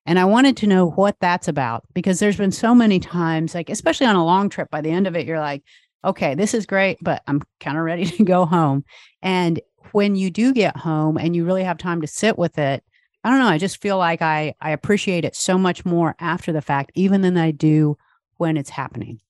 And 0.04 0.18
I 0.18 0.24
wanted 0.24 0.56
to 0.58 0.66
know 0.66 0.90
what 0.90 1.16
that's 1.20 1.48
about 1.48 1.84
because 1.94 2.18
there's 2.18 2.36
been 2.36 2.52
so 2.52 2.74
many 2.74 2.98
times, 2.98 3.54
like, 3.54 3.70
especially 3.70 4.06
on 4.06 4.16
a 4.16 4.24
long 4.24 4.48
trip, 4.48 4.68
by 4.70 4.80
the 4.80 4.90
end 4.90 5.06
of 5.06 5.16
it, 5.16 5.26
you're 5.26 5.40
like, 5.40 5.62
okay, 6.04 6.34
this 6.34 6.54
is 6.54 6.66
great, 6.66 6.98
but 7.00 7.22
I'm 7.26 7.42
kind 7.60 7.78
of 7.78 7.84
ready 7.84 8.04
to 8.16 8.24
go 8.24 8.44
home. 8.44 8.84
And 9.22 9.60
when 9.92 10.16
you 10.16 10.30
do 10.30 10.52
get 10.52 10.76
home 10.76 11.16
and 11.16 11.34
you 11.36 11.44
really 11.44 11.64
have 11.64 11.78
time 11.78 12.00
to 12.00 12.06
sit 12.06 12.38
with 12.38 12.58
it, 12.58 12.82
I 13.24 13.30
don't 13.30 13.38
know, 13.38 13.46
I 13.46 13.58
just 13.58 13.80
feel 13.80 13.98
like 13.98 14.22
I 14.22 14.54
I 14.60 14.70
appreciate 14.70 15.24
it 15.24 15.36
so 15.36 15.56
much 15.56 15.84
more 15.84 16.16
after 16.18 16.52
the 16.52 16.62
fact 16.62 16.92
even 16.94 17.20
than 17.20 17.36
I 17.36 17.50
do 17.50 17.96
when 18.36 18.56
it's 18.56 18.70
happening. 18.70 19.20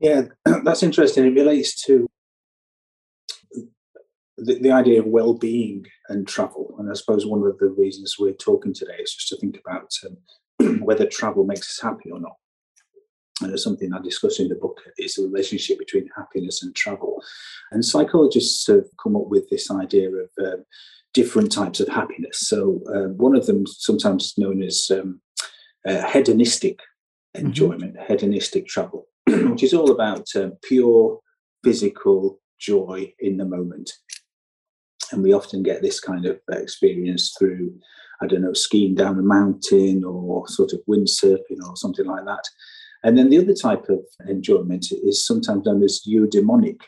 Yeah, 0.00 0.22
that's 0.64 0.82
interesting. 0.82 1.24
It 1.24 1.34
relates 1.34 1.80
to 1.84 2.08
the, 4.36 4.58
the 4.58 4.72
idea 4.72 5.00
of 5.00 5.06
well-being 5.06 5.86
and 6.08 6.26
travel, 6.26 6.74
and 6.78 6.90
I 6.90 6.94
suppose 6.94 7.24
one 7.24 7.42
of 7.46 7.58
the 7.58 7.68
reasons 7.68 8.16
we're 8.18 8.32
talking 8.32 8.74
today 8.74 8.96
is 8.98 9.14
just 9.14 9.28
to 9.28 9.36
think 9.36 9.60
about 9.64 9.92
um, 10.60 10.80
whether 10.84 11.06
travel 11.06 11.44
makes 11.44 11.70
us 11.70 11.80
happy 11.80 12.10
or 12.10 12.20
not 12.20 12.36
and 13.40 13.52
it's 13.52 13.64
something 13.64 13.92
I 13.92 14.00
discuss 14.00 14.38
in 14.38 14.48
the 14.48 14.54
book, 14.54 14.80
is 14.96 15.14
the 15.14 15.24
relationship 15.24 15.78
between 15.78 16.08
happiness 16.16 16.62
and 16.62 16.74
travel. 16.74 17.22
And 17.72 17.84
psychologists 17.84 18.66
have 18.68 18.84
come 19.02 19.16
up 19.16 19.26
with 19.26 19.48
this 19.50 19.70
idea 19.70 20.08
of 20.10 20.30
um, 20.40 20.64
different 21.12 21.50
types 21.50 21.80
of 21.80 21.88
happiness. 21.88 22.40
So 22.40 22.80
uh, 22.94 23.08
one 23.14 23.34
of 23.34 23.46
them, 23.46 23.66
sometimes 23.66 24.34
known 24.38 24.62
as 24.62 24.90
um, 24.90 25.20
uh, 25.86 26.06
hedonistic 26.08 26.78
mm-hmm. 27.36 27.46
enjoyment, 27.46 27.94
mm-hmm. 27.94 28.06
hedonistic 28.06 28.66
travel, 28.68 29.08
which 29.26 29.62
is 29.62 29.74
all 29.74 29.90
about 29.90 30.28
uh, 30.36 30.50
pure 30.62 31.18
physical 31.64 32.40
joy 32.60 33.12
in 33.18 33.36
the 33.36 33.44
moment. 33.44 33.90
And 35.12 35.22
we 35.22 35.32
often 35.32 35.62
get 35.62 35.82
this 35.82 36.00
kind 36.00 36.24
of 36.26 36.40
experience 36.50 37.34
through, 37.38 37.74
I 38.20 38.26
don't 38.26 38.42
know, 38.42 38.52
skiing 38.52 38.94
down 38.94 39.18
a 39.18 39.22
mountain 39.22 40.04
or 40.04 40.48
sort 40.48 40.72
of 40.72 40.80
windsurfing 40.88 41.62
or 41.66 41.76
something 41.76 42.06
like 42.06 42.24
that. 42.24 42.44
And 43.04 43.16
then 43.16 43.28
the 43.28 43.38
other 43.38 43.54
type 43.54 43.88
of 43.88 44.00
enjoyment 44.26 44.86
is 44.90 45.24
sometimes 45.24 45.66
known 45.66 45.82
as 45.82 46.00
eudaimonic 46.08 46.80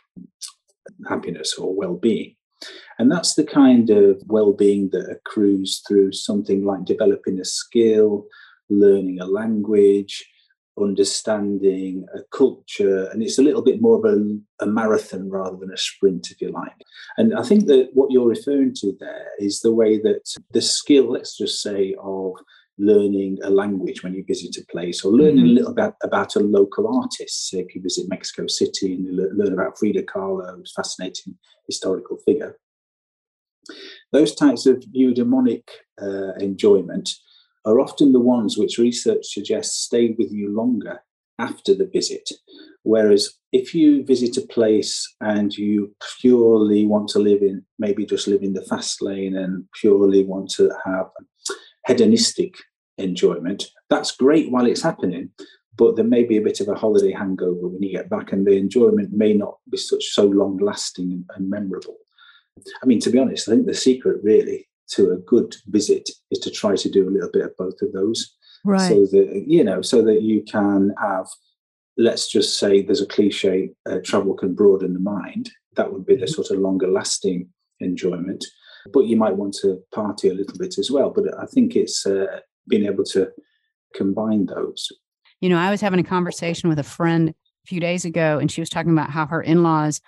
happiness 1.08 1.54
or 1.58 1.74
well-being. 1.74 2.34
And 2.98 3.12
that's 3.12 3.34
the 3.34 3.44
kind 3.44 3.90
of 3.90 4.22
well-being 4.26 4.88
that 4.92 5.10
accrues 5.10 5.82
through 5.86 6.12
something 6.12 6.64
like 6.64 6.86
developing 6.86 7.38
a 7.38 7.44
skill, 7.44 8.26
learning 8.70 9.20
a 9.20 9.26
language, 9.26 10.24
understanding 10.80 12.06
a 12.14 12.20
culture, 12.36 13.08
and 13.10 13.22
it's 13.22 13.38
a 13.38 13.42
little 13.42 13.62
bit 13.62 13.80
more 13.80 13.98
of 13.98 14.04
a, 14.04 14.64
a, 14.64 14.66
marathon 14.66 15.30
rather 15.30 15.56
than 15.56 15.72
a 15.72 15.76
sprint, 15.76 16.30
if 16.30 16.40
you 16.40 16.50
like. 16.50 16.74
And 17.16 17.34
I 17.34 17.42
think 17.42 17.66
that 17.66 17.90
what 17.94 18.10
you're 18.10 18.28
referring 18.28 18.74
to 18.76 18.92
there 19.00 19.28
is 19.38 19.60
the 19.60 19.72
way 19.72 19.98
that 19.98 20.22
the 20.52 20.60
skill, 20.60 21.10
let's 21.10 21.36
just 21.36 21.62
say, 21.62 21.94
of 22.02 22.34
learning 22.78 23.38
a 23.42 23.50
language 23.50 24.02
when 24.02 24.14
you 24.14 24.24
visit 24.26 24.56
a 24.56 24.66
place 24.70 25.04
or 25.04 25.12
learning 25.12 25.44
mm-hmm. 25.44 25.56
a 25.56 25.60
little 25.60 25.74
bit 25.74 25.94
about 26.02 26.36
a 26.36 26.40
local 26.40 26.86
artist. 27.02 27.50
So 27.50 27.58
if 27.58 27.74
you 27.74 27.82
visit 27.82 28.08
Mexico 28.08 28.46
City 28.46 28.94
and 28.94 29.04
you 29.04 29.30
learn 29.34 29.52
about 29.52 29.78
Frida 29.78 30.02
Kahlo, 30.02 30.56
who's 30.56 30.72
fascinating 30.74 31.36
historical 31.66 32.18
figure. 32.18 32.58
Those 34.12 34.34
types 34.34 34.66
of 34.66 34.84
eudaimonic 34.96 35.64
uh, 36.00 36.34
enjoyment 36.38 37.10
are 37.64 37.80
often 37.80 38.12
the 38.12 38.20
ones 38.20 38.56
which 38.56 38.78
research 38.78 39.26
suggests 39.26 39.76
stay 39.76 40.14
with 40.18 40.30
you 40.30 40.54
longer 40.54 41.00
after 41.38 41.74
the 41.74 41.86
visit. 41.92 42.30
Whereas 42.82 43.34
if 43.52 43.74
you 43.74 44.04
visit 44.04 44.36
a 44.36 44.46
place 44.46 45.12
and 45.20 45.52
you 45.52 45.94
purely 46.20 46.86
want 46.86 47.08
to 47.08 47.18
live 47.18 47.42
in, 47.42 47.64
maybe 47.78 48.06
just 48.06 48.28
live 48.28 48.42
in 48.42 48.52
the 48.52 48.62
fast 48.62 49.02
lane 49.02 49.36
and 49.36 49.64
purely 49.80 50.22
want 50.22 50.50
to 50.50 50.70
have 50.84 51.06
hedonistic 51.86 52.54
enjoyment. 52.98 53.64
That's 53.90 54.16
great 54.16 54.50
while 54.50 54.66
it's 54.66 54.82
happening, 54.82 55.30
but 55.76 55.96
there 55.96 56.04
may 56.04 56.24
be 56.24 56.36
a 56.36 56.42
bit 56.42 56.60
of 56.60 56.68
a 56.68 56.74
holiday 56.74 57.12
hangover 57.12 57.68
when 57.68 57.82
you 57.82 57.92
get 57.92 58.10
back, 58.10 58.32
and 58.32 58.46
the 58.46 58.56
enjoyment 58.56 59.12
may 59.12 59.34
not 59.34 59.58
be 59.70 59.76
such 59.76 60.04
so 60.06 60.24
long 60.24 60.56
lasting 60.58 61.12
and, 61.12 61.24
and 61.36 61.50
memorable. 61.50 61.96
I 62.82 62.86
mean, 62.86 63.00
to 63.00 63.10
be 63.10 63.18
honest, 63.18 63.48
I 63.48 63.52
think 63.52 63.66
the 63.66 63.74
secret 63.74 64.20
really 64.22 64.68
to 64.92 65.12
a 65.12 65.16
good 65.16 65.54
visit 65.66 66.08
is 66.30 66.38
to 66.40 66.50
try 66.50 66.76
to 66.76 66.90
do 66.90 67.08
a 67.08 67.10
little 67.10 67.30
bit 67.30 67.44
of 67.44 67.56
both 67.56 67.80
of 67.82 67.92
those. 67.92 68.34
Right. 68.64 68.88
So 68.88 69.06
that 69.06 69.44
you 69.46 69.62
know, 69.62 69.82
so 69.82 70.02
that 70.02 70.22
you 70.22 70.42
can 70.42 70.94
have 71.00 71.26
let's 71.98 72.28
just 72.28 72.58
say 72.58 72.82
there's 72.82 73.00
a 73.00 73.06
cliche 73.06 73.70
uh, 73.88 73.98
travel 74.04 74.34
can 74.34 74.54
broaden 74.54 74.92
the 74.92 75.00
mind. 75.00 75.50
That 75.76 75.92
would 75.92 76.06
be 76.06 76.14
the 76.16 76.24
Mm-hmm. 76.26 76.32
sort 76.32 76.50
of 76.50 76.58
longer 76.58 76.88
lasting 76.88 77.48
enjoyment. 77.80 78.44
But 78.92 79.06
you 79.06 79.16
might 79.16 79.36
want 79.36 79.54
to 79.62 79.82
party 79.92 80.28
a 80.28 80.34
little 80.34 80.58
bit 80.58 80.78
as 80.78 80.90
well. 80.90 81.10
But 81.10 81.24
I 81.38 81.46
think 81.46 81.76
it's 81.76 82.06
uh, 82.06 82.40
being 82.68 82.86
able 82.86 83.04
to 83.04 83.30
combine 83.94 84.46
those. 84.46 84.90
You 85.40 85.48
know, 85.48 85.58
I 85.58 85.70
was 85.70 85.80
having 85.80 86.00
a 86.00 86.04
conversation 86.04 86.68
with 86.68 86.78
a 86.78 86.84
friend 86.84 87.30
a 87.30 87.66
few 87.66 87.80
days 87.80 88.04
ago, 88.04 88.38
and 88.38 88.50
she 88.50 88.60
was 88.60 88.70
talking 88.70 88.92
about 88.92 89.10
how 89.10 89.26
her 89.26 89.42
in 89.42 89.62
laws 89.62 90.00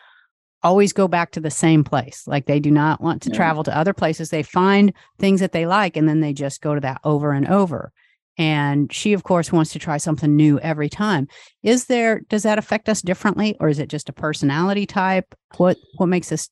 always 0.63 0.93
go 0.93 1.07
back 1.07 1.31
to 1.33 1.41
the 1.41 1.51
same 1.51 1.85
place. 1.85 2.25
Like 2.27 2.47
they 2.47 2.59
do 2.61 2.71
not 2.71 3.01
want 3.01 3.23
to 3.23 3.31
Yeah. 3.31 3.37
travel 3.37 3.63
to 3.65 3.77
other 3.77 3.93
places. 3.93 4.31
They 4.31 4.43
find 4.43 4.93
things 5.19 5.41
that 5.41 5.53
they 5.53 5.67
like, 5.67 5.97
and 5.97 6.09
then 6.09 6.21
they 6.21 6.33
just 6.33 6.61
go 6.61 6.75
to 6.75 6.81
that 6.81 7.01
over 7.05 7.33
and 7.33 7.47
over. 7.47 7.93
And 8.39 8.93
she, 8.93 9.13
of 9.13 9.25
course, 9.25 9.53
wants 9.53 9.73
to 9.73 9.81
try 9.81 9.97
something 9.99 10.35
new 10.37 10.61
every 10.61 10.89
time. 10.89 11.27
Is 11.63 11.87
there, 11.87 12.21
does 12.29 12.45
that 12.45 12.59
affect 12.59 12.89
us 12.89 13.03
differently, 13.03 13.57
or 13.61 13.69
is 13.69 13.79
it 13.79 13.89
just 13.89 14.09
a 14.09 14.13
personality 14.13 14.87
type? 14.87 15.35
What, 15.57 15.77
what 15.97 16.07
makes 16.07 16.31
us 16.31 16.49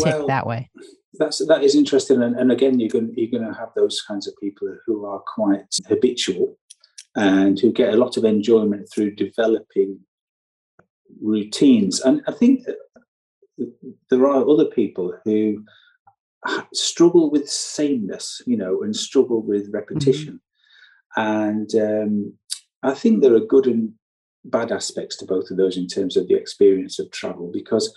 tick 0.00 0.14
that 0.26 0.46
way? 0.46 0.70
That's 1.18 1.44
that 1.46 1.62
is 1.62 1.74
interesting, 1.74 2.22
and, 2.22 2.36
and 2.36 2.50
again, 2.52 2.80
you're 2.80 2.88
going 2.88 3.12
you're 3.16 3.30
going 3.30 3.50
to 3.50 3.58
have 3.58 3.70
those 3.76 4.02
kinds 4.02 4.26
of 4.26 4.34
people 4.40 4.74
who 4.86 5.06
are 5.06 5.22
quite 5.34 5.64
habitual 5.88 6.56
and 7.16 7.58
who 7.60 7.72
get 7.72 7.94
a 7.94 7.96
lot 7.96 8.16
of 8.16 8.24
enjoyment 8.24 8.88
through 8.92 9.14
developing 9.14 10.00
routines. 11.20 12.00
And 12.00 12.22
I 12.26 12.32
think 12.32 12.66
there 14.10 14.26
are 14.26 14.48
other 14.48 14.64
people 14.64 15.16
who 15.24 15.64
struggle 16.72 17.30
with 17.30 17.48
sameness, 17.48 18.42
you 18.46 18.56
know, 18.56 18.82
and 18.82 18.94
struggle 18.94 19.42
with 19.42 19.70
repetition. 19.72 20.40
And 21.16 21.72
um, 21.76 22.34
I 22.82 22.94
think 22.94 23.22
there 23.22 23.34
are 23.34 23.40
good 23.40 23.66
and 23.66 23.92
bad 24.44 24.72
aspects 24.72 25.16
to 25.18 25.24
both 25.24 25.50
of 25.50 25.56
those 25.56 25.76
in 25.76 25.86
terms 25.86 26.16
of 26.16 26.28
the 26.28 26.34
experience 26.34 26.98
of 26.98 27.10
travel 27.10 27.50
because 27.52 27.94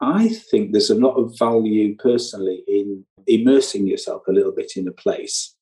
I 0.00 0.28
think 0.28 0.72
there's 0.72 0.90
a 0.90 0.94
lot 0.94 1.14
of 1.14 1.38
value 1.38 1.96
personally 1.96 2.62
in 2.68 3.04
immersing 3.26 3.86
yourself 3.86 4.22
a 4.28 4.32
little 4.32 4.52
bit 4.52 4.72
in 4.76 4.86
a 4.88 4.92
place 4.92 5.54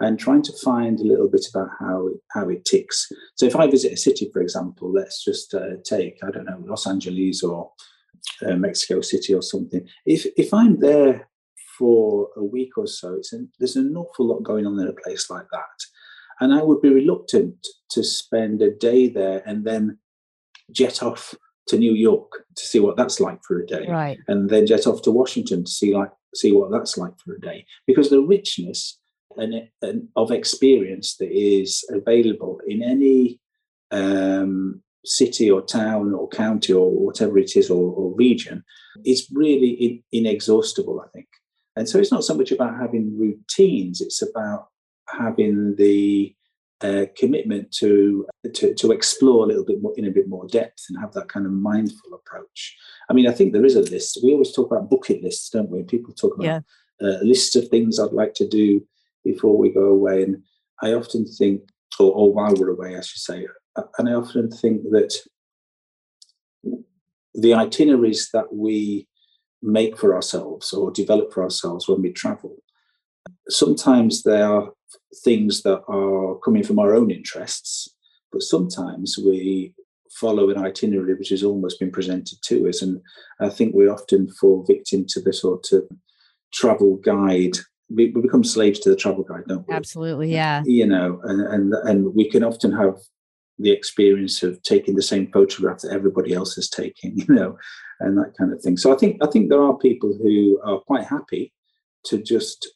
and 0.00 0.18
trying 0.18 0.42
to 0.42 0.52
find 0.64 0.98
a 0.98 1.04
little 1.04 1.28
bit 1.28 1.46
about 1.52 1.68
how 1.78 2.08
it, 2.08 2.16
how 2.32 2.48
it 2.48 2.64
ticks. 2.64 3.10
So 3.36 3.46
if 3.46 3.56
I 3.56 3.70
visit 3.70 3.92
a 3.92 3.96
city, 3.96 4.30
for 4.32 4.40
example, 4.40 4.92
let's 4.92 5.24
just 5.24 5.54
uh, 5.54 5.76
take 5.84 6.18
I 6.22 6.30
don't 6.30 6.46
know 6.46 6.62
Los 6.64 6.86
Angeles 6.86 7.42
or 7.42 7.70
uh, 8.46 8.56
Mexico 8.56 9.00
City 9.00 9.34
or 9.34 9.42
something. 9.42 9.86
If 10.06 10.26
if 10.36 10.52
I'm 10.52 10.80
there 10.80 11.28
for 11.78 12.28
a 12.36 12.44
week 12.44 12.76
or 12.76 12.86
so, 12.86 13.14
it's 13.14 13.32
an, 13.32 13.50
there's 13.58 13.76
an 13.76 13.96
awful 13.96 14.26
lot 14.26 14.42
going 14.42 14.66
on 14.66 14.78
in 14.78 14.88
a 14.88 14.92
place 14.92 15.30
like 15.30 15.46
that, 15.52 15.84
and 16.40 16.52
I 16.52 16.62
would 16.62 16.80
be 16.80 16.92
reluctant 16.92 17.66
to 17.90 18.04
spend 18.04 18.62
a 18.62 18.70
day 18.70 19.08
there 19.08 19.42
and 19.46 19.64
then 19.64 19.98
jet 20.70 21.02
off 21.02 21.34
to 21.70 21.78
New 21.78 21.94
York 21.94 22.30
to 22.56 22.64
see 22.70 22.80
what 22.80 22.96
that's 22.96 23.18
like 23.20 23.40
for 23.46 23.60
a 23.60 23.66
day 23.66 23.86
Right. 23.88 24.18
and 24.28 24.50
then 24.50 24.66
jet 24.66 24.86
off 24.86 25.02
to 25.02 25.10
Washington 25.10 25.64
to 25.64 25.70
see 25.70 25.94
like 25.94 26.12
see 26.34 26.52
what 26.52 26.70
that's 26.70 26.96
like 26.96 27.14
for 27.18 27.34
a 27.34 27.40
day. 27.40 27.66
Because 27.88 28.08
the 28.10 28.20
richness 28.20 28.98
and, 29.36 29.68
and 29.82 30.08
of 30.16 30.30
experience 30.30 31.16
that 31.18 31.30
is 31.32 31.84
available 31.90 32.60
in 32.66 32.82
any 32.82 33.40
um, 33.90 34.82
city 35.04 35.50
or 35.50 35.62
town 35.62 36.12
or 36.14 36.28
county 36.28 36.72
or 36.72 36.90
whatever 36.90 37.38
it 37.38 37.56
is 37.56 37.70
or, 37.70 37.92
or 37.92 38.14
region 38.14 38.62
is 39.04 39.28
really 39.32 39.70
in, 39.70 40.02
inexhaustible. 40.12 41.00
I 41.00 41.08
think, 41.14 41.28
and 41.76 41.88
so 41.88 41.98
it's 41.98 42.12
not 42.12 42.24
so 42.24 42.34
much 42.34 42.52
about 42.52 42.78
having 42.78 43.18
routines; 43.18 44.00
it's 44.00 44.22
about 44.22 44.68
having 45.08 45.74
the 45.76 46.34
uh, 46.82 47.04
commitment 47.16 47.70
to, 47.72 48.26
to 48.54 48.74
to 48.74 48.90
explore 48.92 49.44
a 49.44 49.46
little 49.46 49.64
bit 49.64 49.82
more 49.82 49.92
in 49.96 50.06
a 50.06 50.10
bit 50.10 50.28
more 50.28 50.46
depth 50.46 50.86
and 50.88 50.98
have 50.98 51.12
that 51.12 51.28
kind 51.28 51.44
of 51.46 51.52
mindful 51.52 52.14
approach. 52.14 52.76
I 53.08 53.12
mean, 53.12 53.28
I 53.28 53.32
think 53.32 53.52
there 53.52 53.64
is 53.66 53.76
a 53.76 53.82
list. 53.82 54.20
We 54.22 54.32
always 54.32 54.52
talk 54.52 54.70
about 54.70 54.88
bucket 54.90 55.22
lists, 55.22 55.50
don't 55.50 55.70
we? 55.70 55.82
People 55.82 56.14
talk 56.14 56.34
about 56.34 56.44
Yeah. 56.44 56.60
uh, 57.02 57.18
lists 57.22 57.54
of 57.56 57.68
things 57.68 57.98
I'd 57.98 58.12
like 58.12 58.34
to 58.34 58.48
do 58.48 58.86
before 59.24 59.56
we 59.58 59.68
go 59.70 59.86
away, 59.86 60.22
and 60.22 60.42
I 60.82 60.94
often 60.94 61.26
think, 61.26 61.60
or, 61.98 62.12
or 62.12 62.32
while 62.32 62.54
we're 62.54 62.70
away, 62.70 62.96
I 62.96 63.02
should 63.02 63.20
say, 63.20 63.46
uh, 63.76 63.82
and 63.98 64.08
I 64.08 64.14
often 64.14 64.50
think 64.50 64.82
that 64.90 65.14
the 67.34 67.54
itineraries 67.54 68.30
that 68.32 68.54
we 68.54 69.06
make 69.62 69.98
for 69.98 70.14
ourselves 70.14 70.72
or 70.72 70.90
develop 70.90 71.32
for 71.32 71.42
ourselves 71.42 71.86
when 71.86 72.00
we 72.00 72.12
travel, 72.12 72.56
sometimes 73.48 74.22
they 74.22 74.40
are 74.40 74.70
things 75.24 75.62
that 75.62 75.82
are 75.88 76.36
coming 76.44 76.62
from 76.62 76.78
our 76.78 76.94
own 76.94 77.10
interests, 77.10 77.88
but 78.32 78.42
sometimes 78.42 79.18
we 79.18 79.74
follow 80.10 80.50
an 80.50 80.58
itinerary 80.58 81.14
which 81.14 81.28
has 81.28 81.42
almost 81.42 81.78
been 81.78 81.90
presented 81.90 82.38
to 82.42 82.68
us. 82.68 82.82
And 82.82 83.00
I 83.40 83.48
think 83.48 83.74
we 83.74 83.88
often 83.88 84.28
fall 84.28 84.64
victim 84.66 85.04
to 85.08 85.20
the 85.20 85.32
sort 85.32 85.72
of 85.72 85.88
travel 86.52 86.96
guide. 86.96 87.56
We, 87.88 88.10
we 88.10 88.22
become 88.22 88.44
slaves 88.44 88.80
to 88.80 88.90
the 88.90 88.96
travel 88.96 89.24
guide, 89.24 89.44
don't 89.46 89.66
we? 89.68 89.74
Absolutely. 89.74 90.32
Uh, 90.32 90.36
yeah. 90.36 90.62
You 90.64 90.86
know, 90.86 91.20
and, 91.24 91.40
and 91.40 91.74
and 91.88 92.14
we 92.14 92.30
can 92.30 92.44
often 92.44 92.72
have 92.72 92.96
the 93.58 93.70
experience 93.70 94.42
of 94.42 94.62
taking 94.62 94.94
the 94.94 95.02
same 95.02 95.30
photograph 95.32 95.80
that 95.80 95.92
everybody 95.92 96.32
else 96.32 96.56
is 96.56 96.68
taking, 96.68 97.12
you 97.18 97.26
know, 97.28 97.58
and 98.00 98.16
that 98.18 98.34
kind 98.36 98.52
of 98.52 98.60
thing. 98.62 98.76
So 98.76 98.92
I 98.92 98.96
think 98.96 99.22
I 99.22 99.26
think 99.26 99.48
there 99.48 99.62
are 99.62 99.76
people 99.76 100.12
who 100.22 100.60
are 100.64 100.80
quite 100.80 101.04
happy 101.04 101.52
to 102.06 102.22
just 102.22 102.68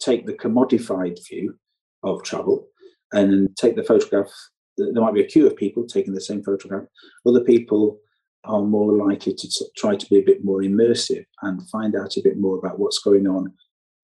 take 0.00 0.26
the 0.26 0.34
commodified 0.34 1.18
view 1.28 1.54
of 2.02 2.22
travel 2.22 2.66
and 3.12 3.56
take 3.56 3.76
the 3.76 3.82
photograph. 3.82 4.30
There 4.76 5.02
might 5.02 5.14
be 5.14 5.22
a 5.22 5.26
queue 5.26 5.46
of 5.46 5.56
people 5.56 5.86
taking 5.86 6.14
the 6.14 6.20
same 6.20 6.42
photograph. 6.42 6.84
Other 7.26 7.42
people 7.42 7.98
are 8.44 8.62
more 8.62 8.92
likely 8.92 9.34
to 9.34 9.48
try 9.76 9.96
to 9.96 10.06
be 10.08 10.18
a 10.18 10.24
bit 10.24 10.44
more 10.44 10.60
immersive 10.60 11.24
and 11.42 11.68
find 11.70 11.96
out 11.96 12.16
a 12.16 12.22
bit 12.22 12.38
more 12.38 12.56
about 12.58 12.78
what's 12.78 13.00
going 13.00 13.26
on 13.26 13.52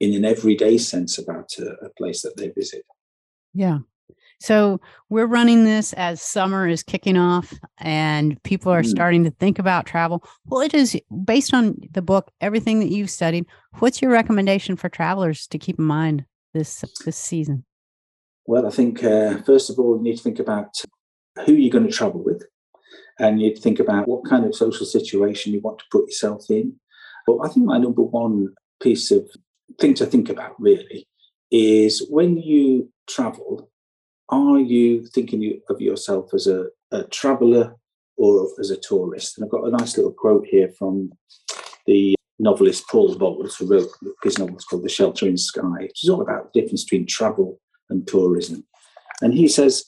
in 0.01 0.13
an 0.15 0.25
everyday 0.25 0.77
sense 0.77 1.19
about 1.19 1.51
a, 1.59 1.87
a 1.87 1.91
place 1.97 2.23
that 2.23 2.37
they 2.37 2.49
visit. 2.49 2.83
Yeah. 3.55 3.79
So 4.45 4.79
we're 5.09 5.25
running 5.27 5.65
this 5.65 5.95
as 5.95 6.21
summer 6.21 6.69
is 6.69 6.83
kicking 6.83 7.17
off 7.17 7.55
and 7.79 8.43
people 8.43 8.71
are 8.71 8.83
Mm. 8.83 8.91
starting 8.91 9.25
to 9.25 9.31
think 9.31 9.59
about 9.59 9.87
travel. 9.87 10.23
Well, 10.47 10.61
it 10.61 10.75
is 10.75 11.01
based 11.25 11.55
on 11.55 11.77
the 11.93 12.03
book, 12.03 12.31
everything 12.43 12.79
that 12.81 12.91
you've 12.91 13.09
studied. 13.09 13.47
What's 13.79 14.03
your 14.03 14.11
recommendation 14.11 14.77
for 14.77 14.91
travelers 14.91 15.47
to 15.47 15.59
keep 15.59 15.79
in 15.79 15.87
mind 15.87 16.27
this 16.53 16.85
this 17.07 17.17
season? 17.17 17.65
Well, 18.47 18.67
I 18.67 18.71
think 18.71 19.03
uh, 19.03 19.41
first 19.47 19.71
of 19.71 19.79
all, 19.79 19.97
you 19.97 20.03
need 20.03 20.19
to 20.19 20.23
think 20.23 20.39
about 20.39 20.77
who 21.47 21.55
you're 21.55 21.73
going 21.73 21.87
to 21.87 21.99
travel 22.01 22.23
with, 22.23 22.43
and 23.19 23.41
you'd 23.41 23.59
think 23.59 23.81
about 23.81 24.07
what 24.07 24.27
kind 24.29 24.45
of 24.45 24.55
social 24.55 24.85
situation 24.85 25.55
you 25.55 25.61
want 25.63 25.79
to 25.79 25.87
put 25.91 26.05
yourself 26.05 26.51
in. 26.51 26.79
But 27.27 27.39
I 27.43 27.49
think 27.49 27.65
my 27.65 27.79
number 27.79 28.03
one 28.03 28.53
piece 28.83 29.11
of 29.11 29.27
thing 29.81 29.95
to 29.95 30.05
think 30.05 30.29
about 30.29 30.61
really 30.61 31.09
is 31.51 32.07
when 32.11 32.37
you 32.37 32.91
travel, 33.07 33.71
are 34.31 34.59
you 34.59 35.07
thinking 35.07 35.61
of 35.69 35.81
yourself 35.81 36.33
as 36.35 36.47
a, 36.47 36.67
a 36.93 37.05
traveller 37.05 37.77
or 38.17 38.49
as 38.59 38.71
a 38.71 38.77
tourist? 38.77 39.37
And 39.37 39.45
I've 39.45 39.51
got 39.51 39.67
a 39.67 39.71
nice 39.71 39.97
little 39.97 40.13
quote 40.13 40.47
here 40.47 40.71
from 40.79 41.13
the 41.87 42.15
novelist 42.39 42.89
Paul 42.89 43.15
Bowles, 43.17 43.57
who 43.57 43.67
wrote 43.67 43.89
his 44.23 44.39
novel 44.39 44.57
called 44.69 44.85
The 44.85 44.89
Sheltering 44.89 45.37
Sky, 45.37 45.83
which 45.83 46.05
is 46.05 46.11
all 46.11 46.23
about 46.23 46.53
the 46.53 46.61
difference 46.61 46.85
between 46.85 47.07
travel 47.07 47.61
and 47.91 48.07
tourism. 48.07 48.67
And 49.21 49.35
he 49.35 49.49
says 49.49 49.85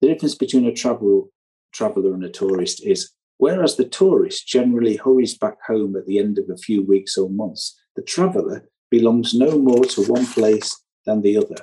the 0.00 0.08
difference 0.08 0.34
between 0.34 0.66
a 0.66 0.72
travel 0.72 1.30
traveller 1.72 2.14
and 2.14 2.24
a 2.24 2.30
tourist 2.30 2.84
is 2.84 3.10
whereas 3.38 3.76
the 3.76 3.84
tourist 3.84 4.46
generally 4.46 4.96
hurries 4.96 5.36
back 5.36 5.56
home 5.66 5.96
at 5.96 6.06
the 6.06 6.18
end 6.18 6.38
of 6.38 6.48
a 6.50 6.56
few 6.56 6.84
weeks 6.84 7.16
or 7.16 7.28
months, 7.30 7.78
the 7.96 8.02
traveller 8.02 8.68
belongs 8.90 9.34
no 9.34 9.58
more 9.58 9.84
to 9.84 10.02
one 10.02 10.26
place 10.26 10.78
than 11.06 11.22
the 11.22 11.36
other, 11.36 11.56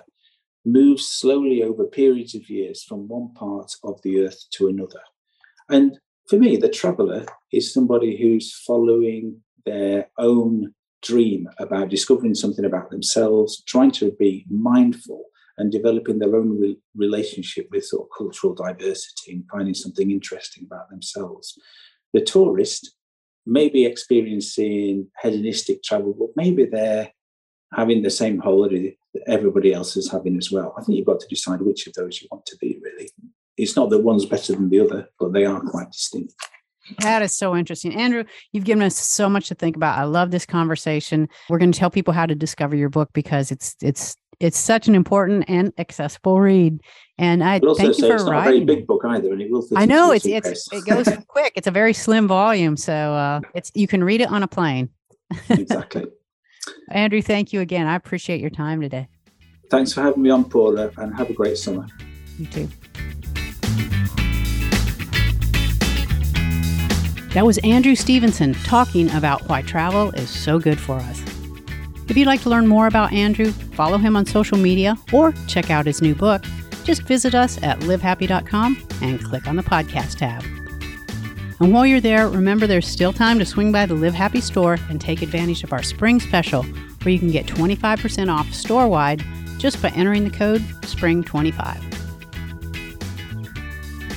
moves 0.71 1.07
slowly 1.07 1.63
over 1.63 1.85
periods 1.85 2.35
of 2.35 2.49
years 2.49 2.83
from 2.83 3.07
one 3.07 3.33
part 3.33 3.71
of 3.83 4.01
the 4.03 4.21
earth 4.21 4.45
to 4.51 4.67
another. 4.67 5.01
And 5.69 5.99
for 6.29 6.37
me, 6.37 6.57
the 6.57 6.69
traveller 6.69 7.25
is 7.51 7.73
somebody 7.73 8.17
who's 8.17 8.53
following 8.53 9.41
their 9.65 10.09
own 10.17 10.73
dream 11.01 11.47
about 11.57 11.89
discovering 11.89 12.35
something 12.35 12.65
about 12.65 12.89
themselves, 12.89 13.63
trying 13.65 13.91
to 13.91 14.11
be 14.19 14.45
mindful 14.49 15.25
and 15.57 15.71
developing 15.71 16.19
their 16.19 16.35
own 16.35 16.59
re- 16.59 16.77
relationship 16.95 17.67
with 17.71 17.85
sort 17.85 18.07
of 18.07 18.17
cultural 18.17 18.53
diversity 18.53 19.33
and 19.33 19.43
finding 19.51 19.73
something 19.73 20.11
interesting 20.11 20.65
about 20.65 20.89
themselves. 20.89 21.57
The 22.13 22.21
tourist 22.21 22.95
may 23.45 23.69
be 23.69 23.85
experiencing 23.85 25.07
hedonistic 25.21 25.83
travel, 25.83 26.15
but 26.17 26.29
maybe 26.35 26.65
they're 26.65 27.11
having 27.73 28.01
the 28.01 28.09
same 28.09 28.39
holiday 28.39 28.97
that 29.13 29.23
everybody 29.27 29.73
else 29.73 29.97
is 29.97 30.11
having 30.11 30.37
as 30.37 30.51
well. 30.51 30.73
I 30.77 30.83
think 30.83 30.97
you've 30.97 31.07
got 31.07 31.19
to 31.19 31.27
decide 31.27 31.61
which 31.61 31.87
of 31.87 31.93
those 31.93 32.21
you 32.21 32.27
want 32.31 32.45
to 32.47 32.57
be, 32.57 32.79
really. 32.83 33.09
It's 33.57 33.75
not 33.75 33.89
that 33.89 33.99
one's 33.99 34.25
better 34.25 34.53
than 34.53 34.69
the 34.69 34.79
other, 34.79 35.09
but 35.19 35.33
they 35.33 35.45
are 35.45 35.59
quite 35.61 35.91
distinct. 35.91 36.33
That 37.01 37.21
is 37.21 37.37
so 37.37 37.55
interesting. 37.55 37.93
Andrew, 37.95 38.23
you've 38.51 38.63
given 38.63 38.83
us 38.83 38.97
so 38.97 39.29
much 39.29 39.47
to 39.49 39.55
think 39.55 39.75
about. 39.75 39.99
I 39.99 40.03
love 40.05 40.31
this 40.31 40.45
conversation. 40.45 41.27
We're 41.49 41.59
going 41.59 41.71
to 41.71 41.77
tell 41.77 41.91
people 41.91 42.13
how 42.13 42.25
to 42.25 42.33
discover 42.35 42.75
your 42.75 42.89
book 42.89 43.09
because 43.13 43.51
it's 43.51 43.75
it's 43.81 44.15
it's 44.39 44.57
such 44.57 44.87
an 44.87 44.95
important 44.95 45.45
and 45.49 45.73
accessible 45.77 46.39
read. 46.39 46.79
And 47.17 47.43
I 47.43 47.59
But 47.59 47.69
also 47.69 47.83
thank 47.83 47.97
you 47.99 48.07
for 48.07 48.15
it's 48.15 48.23
not 48.23 48.29
a 48.29 48.31
writing. 48.31 48.65
very 48.65 48.77
big 48.77 48.87
book 48.87 49.01
either, 49.05 49.31
and 49.33 49.41
it 49.41 49.51
will. 49.51 49.67
I 49.75 49.85
know 49.85 50.11
it's 50.11 50.25
it's 50.25 50.71
it 50.71 50.85
goes 50.85 51.07
quick. 51.27 51.53
It's 51.55 51.67
a 51.67 51.71
very 51.71 51.93
slim 51.93 52.27
volume, 52.27 52.75
so 52.77 52.93
uh, 52.93 53.41
it's 53.53 53.71
you 53.75 53.87
can 53.87 54.03
read 54.03 54.21
it 54.21 54.29
on 54.31 54.41
a 54.41 54.47
plane. 54.47 54.89
exactly. 55.49 56.05
Andrew, 56.89 57.21
thank 57.21 57.53
you 57.53 57.61
again. 57.61 57.87
I 57.87 57.95
appreciate 57.95 58.41
your 58.41 58.49
time 58.49 58.81
today. 58.81 59.07
Thanks 59.69 59.93
for 59.93 60.01
having 60.01 60.23
me 60.23 60.29
on, 60.29 60.45
Paula, 60.49 60.87
uh, 60.87 60.91
and 60.97 61.15
have 61.15 61.29
a 61.29 61.33
great 61.33 61.57
summer. 61.57 61.85
You 62.37 62.47
too. 62.47 62.69
That 67.33 67.45
was 67.45 67.59
Andrew 67.59 67.93
Stevenson 67.93 68.55
talking 68.63 69.11
about 69.11 69.47
why 69.47 69.61
travel 69.61 70.09
is 70.11 70.29
so 70.29 70.57
good 70.57 70.79
for 70.79 70.95
us. 70.95 71.21
If 72.09 72.17
you'd 72.17 72.25
like 72.25 72.41
to 72.41 72.49
learn 72.49 72.65
more 72.65 72.87
about 72.87 73.13
Andrew, 73.13 73.51
follow 73.51 73.99
him 73.99 74.15
on 74.15 74.25
social 74.25 74.57
media, 74.57 74.97
or 75.13 75.33
check 75.47 75.69
out 75.69 75.85
his 75.85 76.01
new 76.01 76.15
book, 76.15 76.43
just 76.83 77.03
visit 77.03 77.35
us 77.35 77.61
at 77.61 77.79
livehappy.com 77.81 78.87
and 79.03 79.23
click 79.23 79.47
on 79.47 79.55
the 79.55 79.63
podcast 79.63 80.17
tab. 80.17 80.43
And 81.59 81.73
while 81.73 81.85
you're 81.85 81.99
there, 81.99 82.29
remember 82.29 82.67
there's 82.67 82.87
still 82.87 83.11
time 83.11 83.37
to 83.39 83.45
swing 83.45 83.71
by 83.71 83.85
the 83.85 83.93
Live 83.93 84.13
Happy 84.13 84.39
store 84.39 84.77
and 84.89 84.99
take 84.99 85.21
advantage 85.21 85.63
of 85.63 85.73
our 85.73 85.83
spring 85.83 86.19
special, 86.19 86.63
where 86.63 87.11
you 87.11 87.19
can 87.19 87.31
get 87.31 87.45
25% 87.45 88.33
off 88.33 88.53
store 88.53 88.87
wide 88.87 89.23
just 89.57 89.81
by 89.81 89.89
entering 89.89 90.23
the 90.23 90.29
code 90.29 90.61
SPRING25. 90.81 91.89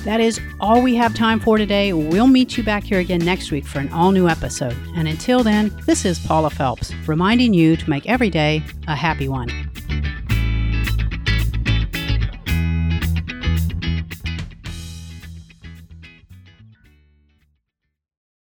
That 0.04 0.20
is 0.20 0.40
all 0.58 0.82
we 0.82 0.96
have 0.96 1.14
time 1.14 1.38
for 1.38 1.58
today. 1.58 1.92
We'll 1.92 2.26
meet 2.26 2.56
you 2.56 2.64
back 2.64 2.82
here 2.82 2.98
again 2.98 3.24
next 3.24 3.52
week 3.52 3.64
for 3.64 3.78
an 3.78 3.88
all 3.92 4.10
new 4.10 4.28
episode. 4.28 4.76
And 4.96 5.06
until 5.06 5.44
then, 5.44 5.72
this 5.86 6.04
is 6.04 6.18
Paula 6.18 6.50
Felps 6.50 6.92
reminding 7.06 7.54
you 7.54 7.76
to 7.76 7.90
make 7.90 8.06
every 8.08 8.30
day 8.30 8.64
a 8.88 8.96
happy 8.96 9.28
one. 9.28 9.71